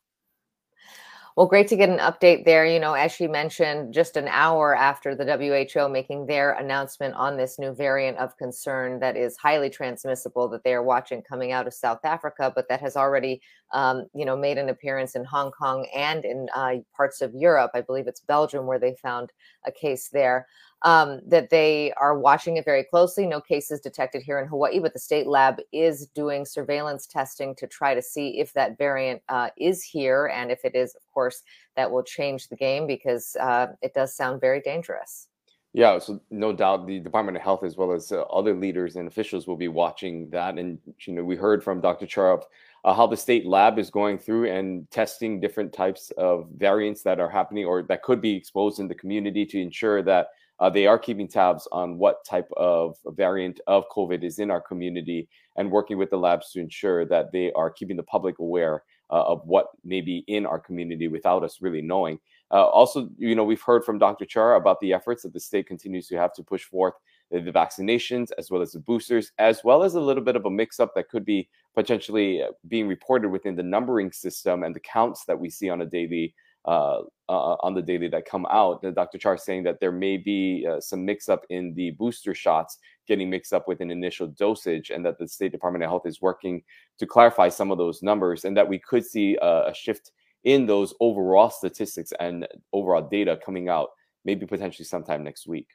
Well, 1.42 1.48
great 1.48 1.70
to 1.70 1.76
get 1.76 1.90
an 1.90 1.98
update 1.98 2.46
there. 2.46 2.68
You 2.68 2.80
know, 2.80 2.94
as 2.94 3.12
she 3.12 3.26
mentioned, 3.28 3.96
just 3.96 4.16
an 4.16 4.28
hour 4.28 4.76
after 4.76 5.16
the 5.16 5.26
WHO 5.26 5.90
making 5.90 6.28
their 6.28 6.52
announcement 6.52 7.16
on 7.16 7.36
this 7.36 7.58
new 7.58 7.74
variant 7.74 8.20
of 8.20 8.38
concern 8.38 9.00
that 9.00 9.18
is 9.18 9.38
highly 9.38 9.72
transmissible 9.72 10.48
that 10.50 10.64
they 10.64 10.76
are 10.76 10.84
watching 10.84 11.24
coming 11.24 11.52
out 11.52 11.66
of 11.66 11.74
South 11.74 12.02
Africa, 12.04 12.54
but 12.54 12.68
that 12.70 12.80
has 12.82 12.96
already, 12.96 13.42
um, 13.74 14.06
you 14.14 14.24
know, 14.24 14.38
made 14.38 14.60
an 14.60 14.70
appearance 14.70 15.16
in 15.16 15.26
Hong 15.26 15.50
Kong 15.50 15.88
and 15.96 16.26
in 16.26 16.48
uh, 16.56 16.74
parts 16.96 17.22
of 17.22 17.34
Europe. 17.34 17.72
I 17.74 17.82
believe 17.82 18.06
it's 18.06 18.22
Belgium 18.22 18.68
where 18.68 18.78
they 18.78 18.94
found 19.02 19.32
a 19.66 19.72
case 19.72 20.10
there 20.10 20.46
um, 20.84 21.22
that 21.26 21.50
they 21.50 21.94
are 21.94 22.18
watching 22.18 22.58
it 22.58 22.66
very 22.66 22.84
closely. 22.84 23.26
No 23.26 23.40
cases 23.40 23.80
detected 23.80 24.24
here 24.24 24.40
in 24.40 24.48
Hawaii, 24.48 24.80
but 24.80 24.94
the 24.94 25.00
state 25.00 25.28
lab 25.28 25.60
is 25.72 26.08
doing 26.08 26.46
surveillance 26.46 27.06
testing 27.06 27.56
to 27.56 27.68
try 27.68 27.94
to 27.94 28.02
see 28.02 28.40
if 28.40 28.54
that 28.54 28.78
variant 28.78 29.22
uh, 29.30 29.50
is 29.58 29.84
here. 29.84 30.32
And 30.34 30.52
if 30.52 30.66
it 30.66 30.76
is, 30.76 30.96
of 30.96 31.02
course, 31.14 31.44
that 31.76 31.92
will 31.92 32.04
change 32.04 32.48
the 32.48 32.56
game 32.56 32.88
because 32.88 33.36
uh, 33.40 33.68
it 33.82 33.94
does 33.94 34.16
sound 34.16 34.42
very 34.42 34.62
dangerous. 34.62 35.28
Yeah, 35.74 36.00
so 36.00 36.20
no 36.30 36.52
doubt 36.52 36.86
the 36.86 37.00
Department 37.00 37.38
of 37.38 37.44
Health, 37.44 37.64
as 37.64 37.78
well 37.78 37.94
as 37.94 38.12
uh, 38.12 38.24
other 38.24 38.54
leaders 38.54 38.98
and 38.98 39.08
officials, 39.08 39.48
will 39.48 39.56
be 39.56 39.70
watching 39.70 40.30
that. 40.32 40.58
And 40.58 40.80
you 41.06 41.14
know, 41.14 41.24
we 41.24 41.38
heard 41.38 41.64
from 41.64 41.80
Dr. 41.80 42.06
Charov 42.06 42.44
uh, 42.84 42.94
how 42.94 43.08
the 43.08 43.16
state 43.16 43.46
lab 43.46 43.80
is 43.80 43.90
going 43.90 44.18
through 44.18 44.52
and 44.52 44.90
testing 44.92 45.40
different 45.40 45.72
types 45.72 46.12
of 46.18 46.50
variants 46.58 47.04
that 47.04 47.22
are 47.22 47.30
happening 47.30 47.66
or 47.66 47.84
that 47.84 48.04
could 48.04 48.20
be 48.20 48.36
exposed 48.36 48.80
in 48.80 48.90
the 48.90 48.96
community 48.96 49.46
to 49.46 49.62
ensure 49.62 50.02
that 50.02 50.28
uh, 50.62 50.70
they 50.70 50.86
are 50.86 51.00
keeping 51.00 51.28
tabs 51.28 51.68
on 51.72 51.98
what 51.98 52.24
type 52.24 52.48
of 52.56 52.96
variant 53.08 53.60
of 53.66 53.90
COVID 53.90 54.24
is 54.24 54.38
in 54.38 54.52
our 54.52 54.62
community 54.62 55.28
and 55.58 55.72
working 55.72 55.98
with 55.98 56.12
the 56.12 56.18
labs 56.18 56.52
to 56.52 56.60
ensure 56.60 57.04
that 57.08 57.32
they 57.32 57.52
are 57.54 57.72
keeping 57.72 57.98
the 57.98 58.04
public 58.04 58.38
aware 58.38 58.84
uh, 59.10 59.24
of 59.24 59.42
what 59.46 59.68
may 59.84 60.02
be 60.02 60.24
in 60.28 60.46
our 60.46 60.60
community 60.60 61.08
without 61.08 61.44
us 61.44 61.62
really 61.62 61.82
knowing. 61.82 62.20
Uh, 62.52 62.66
also, 62.66 63.10
you 63.18 63.34
know, 63.34 63.44
we've 63.44 63.62
heard 63.62 63.84
from 63.84 63.98
Dr. 63.98 64.26
Char 64.26 64.56
about 64.56 64.80
the 64.82 64.94
efforts 64.94 65.24
that 65.24 65.34
the 65.34 65.40
state 65.40 65.66
continues 65.66 66.08
to 66.08 66.18
have 66.18 66.34
to 66.34 66.44
push 66.44 66.64
forth 66.64 66.94
the, 67.32 67.40
vaccinations 67.40 68.28
as 68.38 68.52
well 68.52 68.62
as 68.62 68.74
the 68.74 68.80
boosters, 68.80 69.32
as 69.40 69.64
well 69.64 69.84
as 69.84 69.96
a 69.96 70.02
little 70.02 70.24
bit 70.24 70.36
of 70.36 70.46
a 70.46 70.50
mix 70.50 70.80
up 70.80 70.94
that 70.94 71.10
could 71.10 71.26
be 71.26 71.50
potentially 71.74 72.44
uh, 72.44 72.48
being 72.68 72.88
reported 72.88 73.30
within 73.30 73.56
the 73.56 73.64
numbering 73.64 74.12
system 74.12 74.64
and 74.64 74.76
the 74.76 74.82
counts 74.82 75.26
that 75.26 75.40
we 75.40 75.50
see 75.50 75.70
on 75.70 75.82
a 75.82 75.86
daily 75.86 76.36
uh, 76.66 77.02
uh, 77.30 77.56
on 77.62 77.74
the 77.74 77.82
daily 77.82 78.08
that 78.10 78.26
come 78.26 78.46
out. 78.52 78.82
Dr. 78.96 79.18
Char 79.18 79.38
saying 79.38 79.64
that 79.64 79.80
there 79.80 79.92
may 79.92 80.18
be 80.18 80.68
uh, 80.70 80.80
some 80.80 81.06
mix 81.06 81.30
up 81.30 81.46
in 81.50 81.74
the 81.74 81.92
booster 81.92 82.36
shots 82.36 82.78
getting 83.08 83.30
mixed 83.30 83.54
up 83.54 83.68
with 83.68 83.82
an 83.82 83.90
initial 83.90 84.28
dosage, 84.28 84.90
and 84.90 85.06
that 85.06 85.18
the 85.18 85.28
State 85.28 85.52
Department 85.52 85.84
of 85.84 85.90
Health 85.90 86.06
is 86.06 86.22
working 86.22 86.62
to 87.00 87.06
clarify 87.06 87.50
some 87.50 87.72
of 87.72 87.78
those 87.78 88.04
numbers, 88.04 88.46
and 88.46 88.56
that 88.56 88.68
we 88.68 88.80
could 88.80 89.06
see 89.06 89.38
a 89.42 89.74
shift 89.74 90.12
in 90.44 90.66
those 90.66 90.94
overall 91.00 91.50
statistics 91.50 92.14
and 92.20 92.48
overall 92.74 93.08
data 93.08 93.40
coming 93.44 93.70
out 93.70 93.90
maybe 94.26 94.46
potentially 94.46 94.86
sometime 94.86 95.24
next 95.24 95.48
week. 95.48 95.68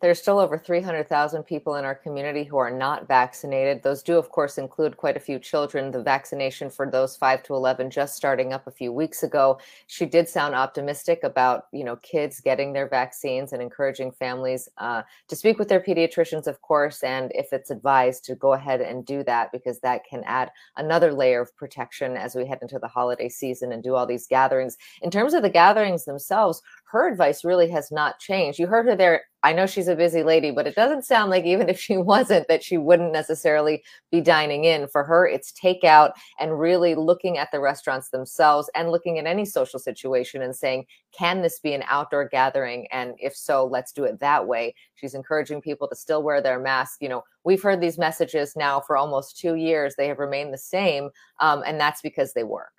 There's 0.00 0.18
still 0.18 0.38
over 0.38 0.56
300,000 0.56 1.42
people 1.42 1.74
in 1.74 1.84
our 1.84 1.94
community 1.94 2.42
who 2.42 2.56
are 2.56 2.70
not 2.70 3.06
vaccinated. 3.06 3.82
Those 3.82 4.02
do, 4.02 4.16
of 4.16 4.30
course, 4.30 4.56
include 4.56 4.96
quite 4.96 5.18
a 5.18 5.20
few 5.20 5.38
children. 5.38 5.90
The 5.90 6.02
vaccination 6.02 6.70
for 6.70 6.90
those 6.90 7.16
5 7.18 7.42
to 7.42 7.54
11 7.54 7.90
just 7.90 8.16
starting 8.16 8.54
up 8.54 8.66
a 8.66 8.70
few 8.70 8.94
weeks 8.94 9.22
ago. 9.22 9.58
She 9.88 10.06
did 10.06 10.26
sound 10.26 10.54
optimistic 10.54 11.22
about, 11.22 11.66
you 11.70 11.84
know, 11.84 11.96
kids 11.96 12.40
getting 12.40 12.72
their 12.72 12.88
vaccines 12.88 13.52
and 13.52 13.60
encouraging 13.60 14.10
families 14.12 14.70
uh, 14.78 15.02
to 15.28 15.36
speak 15.36 15.58
with 15.58 15.68
their 15.68 15.80
pediatricians, 15.80 16.46
of 16.46 16.62
course, 16.62 17.02
and 17.02 17.30
if 17.34 17.52
it's 17.52 17.70
advised 17.70 18.24
to 18.24 18.34
go 18.34 18.54
ahead 18.54 18.80
and 18.80 19.04
do 19.04 19.22
that 19.24 19.52
because 19.52 19.80
that 19.80 20.04
can 20.08 20.22
add 20.24 20.50
another 20.78 21.12
layer 21.12 21.42
of 21.42 21.54
protection 21.56 22.16
as 22.16 22.34
we 22.34 22.46
head 22.46 22.60
into 22.62 22.78
the 22.78 22.88
holiday 22.88 23.28
season 23.28 23.70
and 23.70 23.82
do 23.82 23.94
all 23.94 24.06
these 24.06 24.26
gatherings. 24.26 24.78
In 25.02 25.10
terms 25.10 25.34
of 25.34 25.42
the 25.42 25.50
gatherings 25.50 26.06
themselves, 26.06 26.62
her 26.90 27.08
advice 27.08 27.44
really 27.44 27.70
has 27.70 27.92
not 27.92 28.18
changed. 28.18 28.58
You 28.58 28.66
heard 28.66 28.86
her 28.86 28.96
there. 28.96 29.22
I 29.42 29.52
know 29.52 29.66
she's 29.66 29.88
a 29.88 29.94
busy 29.94 30.22
lady, 30.22 30.50
but 30.50 30.66
it 30.66 30.74
doesn't 30.74 31.04
sound 31.04 31.30
like 31.30 31.44
even 31.44 31.68
if 31.70 31.78
she 31.78 31.96
wasn't, 31.96 32.48
that 32.48 32.64
she 32.64 32.78
wouldn't 32.78 33.12
necessarily 33.12 33.82
be 34.10 34.20
dining 34.20 34.64
in. 34.64 34.88
For 34.88 35.04
her, 35.04 35.26
it's 35.26 35.52
takeout 35.52 36.12
and 36.40 36.58
really 36.58 36.94
looking 36.96 37.38
at 37.38 37.50
the 37.52 37.60
restaurants 37.60 38.10
themselves 38.10 38.68
and 38.74 38.90
looking 38.90 39.18
at 39.18 39.26
any 39.26 39.44
social 39.44 39.78
situation 39.78 40.42
and 40.42 40.54
saying, 40.54 40.84
can 41.16 41.42
this 41.42 41.60
be 41.60 41.74
an 41.74 41.84
outdoor 41.88 42.28
gathering? 42.28 42.86
And 42.90 43.14
if 43.18 43.36
so, 43.36 43.64
let's 43.66 43.92
do 43.92 44.04
it 44.04 44.18
that 44.20 44.46
way. 44.46 44.74
She's 44.96 45.14
encouraging 45.14 45.60
people 45.60 45.88
to 45.88 45.96
still 45.96 46.22
wear 46.22 46.42
their 46.42 46.58
mask. 46.58 46.98
You 47.00 47.08
know, 47.08 47.22
we've 47.44 47.62
heard 47.62 47.80
these 47.80 47.98
messages 47.98 48.54
now 48.56 48.80
for 48.80 48.96
almost 48.96 49.38
two 49.38 49.54
years. 49.54 49.94
They 49.96 50.08
have 50.08 50.18
remained 50.18 50.52
the 50.52 50.58
same. 50.58 51.10
Um, 51.38 51.62
and 51.64 51.80
that's 51.80 52.02
because 52.02 52.32
they 52.32 52.44
work. 52.44 52.70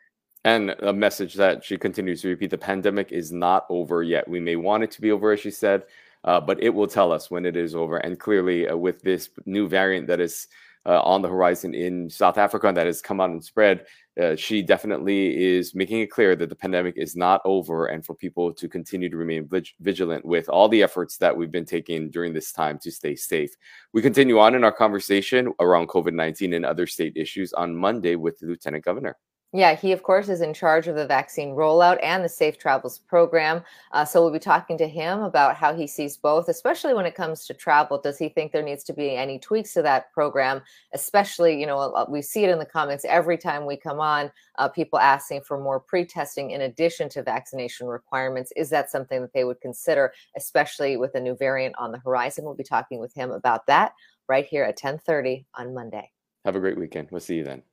And 0.43 0.71
a 0.79 0.91
message 0.91 1.35
that 1.35 1.63
she 1.63 1.77
continues 1.77 2.21
to 2.21 2.29
repeat 2.29 2.49
the 2.49 2.57
pandemic 2.57 3.11
is 3.11 3.31
not 3.31 3.65
over 3.69 4.01
yet. 4.01 4.27
We 4.27 4.39
may 4.39 4.55
want 4.55 4.83
it 4.83 4.91
to 4.91 5.01
be 5.01 5.11
over, 5.11 5.31
as 5.31 5.39
she 5.39 5.51
said, 5.51 5.83
uh, 6.23 6.41
but 6.41 6.61
it 6.63 6.69
will 6.69 6.87
tell 6.87 7.11
us 7.11 7.29
when 7.29 7.45
it 7.45 7.55
is 7.55 7.75
over. 7.75 7.97
And 7.97 8.19
clearly, 8.19 8.67
uh, 8.67 8.75
with 8.75 9.01
this 9.03 9.29
new 9.45 9.67
variant 9.67 10.07
that 10.07 10.19
is 10.19 10.47
uh, 10.87 10.99
on 11.03 11.21
the 11.21 11.29
horizon 11.29 11.75
in 11.75 12.09
South 12.09 12.39
Africa 12.39 12.67
and 12.67 12.75
that 12.75 12.87
has 12.87 13.03
come 13.03 13.21
out 13.21 13.29
and 13.29 13.43
spread, 13.43 13.85
uh, 14.19 14.35
she 14.35 14.63
definitely 14.63 15.55
is 15.55 15.75
making 15.75 15.99
it 15.99 16.09
clear 16.09 16.35
that 16.35 16.49
the 16.49 16.55
pandemic 16.55 16.95
is 16.97 17.15
not 17.15 17.39
over 17.45 17.85
and 17.85 18.03
for 18.03 18.15
people 18.15 18.51
to 18.51 18.67
continue 18.67 19.09
to 19.09 19.17
remain 19.17 19.47
vigilant 19.79 20.25
with 20.25 20.49
all 20.49 20.67
the 20.67 20.81
efforts 20.81 21.17
that 21.17 21.37
we've 21.37 21.51
been 21.51 21.65
taking 21.65 22.09
during 22.09 22.33
this 22.33 22.51
time 22.51 22.79
to 22.79 22.91
stay 22.91 23.15
safe. 23.15 23.51
We 23.93 24.01
continue 24.01 24.39
on 24.39 24.55
in 24.55 24.63
our 24.63 24.71
conversation 24.71 25.53
around 25.59 25.87
COVID 25.87 26.13
19 26.13 26.53
and 26.53 26.65
other 26.65 26.87
state 26.87 27.13
issues 27.15 27.53
on 27.53 27.75
Monday 27.75 28.15
with 28.15 28.39
the 28.39 28.47
Lieutenant 28.47 28.83
Governor. 28.83 29.17
Yeah, 29.53 29.75
he, 29.75 29.91
of 29.91 30.01
course, 30.01 30.29
is 30.29 30.39
in 30.39 30.53
charge 30.53 30.87
of 30.87 30.95
the 30.95 31.05
vaccine 31.05 31.55
rollout 31.55 31.99
and 32.01 32.23
the 32.23 32.29
Safe 32.29 32.57
Travels 32.57 32.99
program. 32.99 33.61
Uh, 33.91 34.05
so 34.05 34.21
we'll 34.21 34.31
be 34.31 34.39
talking 34.39 34.77
to 34.77 34.87
him 34.87 35.23
about 35.23 35.57
how 35.57 35.73
he 35.73 35.87
sees 35.87 36.15
both, 36.15 36.47
especially 36.47 36.93
when 36.93 37.05
it 37.05 37.15
comes 37.15 37.45
to 37.45 37.53
travel. 37.53 37.99
Does 37.99 38.17
he 38.17 38.29
think 38.29 38.53
there 38.53 38.63
needs 38.63 38.85
to 38.85 38.93
be 38.93 39.13
any 39.13 39.37
tweaks 39.39 39.73
to 39.73 39.81
that 39.81 40.09
program? 40.13 40.61
Especially, 40.93 41.59
you 41.59 41.67
know, 41.67 42.05
we 42.07 42.21
see 42.21 42.45
it 42.45 42.49
in 42.49 42.59
the 42.59 42.65
comments 42.65 43.03
every 43.03 43.37
time 43.37 43.65
we 43.65 43.75
come 43.75 43.99
on, 43.99 44.31
uh, 44.57 44.69
people 44.69 44.99
asking 44.99 45.41
for 45.41 45.59
more 45.59 45.81
pre 45.81 46.05
testing 46.05 46.51
in 46.51 46.61
addition 46.61 47.09
to 47.09 47.21
vaccination 47.21 47.87
requirements. 47.87 48.53
Is 48.55 48.69
that 48.69 48.89
something 48.89 49.19
that 49.19 49.33
they 49.33 49.43
would 49.43 49.59
consider, 49.59 50.13
especially 50.37 50.95
with 50.95 51.13
a 51.15 51.19
new 51.19 51.35
variant 51.35 51.75
on 51.77 51.91
the 51.91 51.99
horizon? 51.99 52.45
We'll 52.45 52.55
be 52.55 52.63
talking 52.63 52.99
with 53.01 53.13
him 53.13 53.31
about 53.31 53.65
that 53.67 53.91
right 54.29 54.45
here 54.45 54.63
at 54.63 54.79
1030 54.81 55.45
on 55.55 55.73
Monday. 55.73 56.09
Have 56.45 56.55
a 56.55 56.61
great 56.61 56.77
weekend. 56.77 57.09
We'll 57.11 57.19
see 57.19 57.35
you 57.35 57.43
then. 57.43 57.63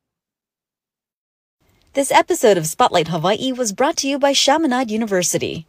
This 1.99 2.13
episode 2.13 2.57
of 2.57 2.69
Spotlight 2.69 3.09
Hawaii 3.09 3.51
was 3.51 3.73
brought 3.73 3.97
to 3.97 4.09
you 4.09 4.21
by 4.21 4.33
Chaminade 4.33 4.89
University. 4.89 5.67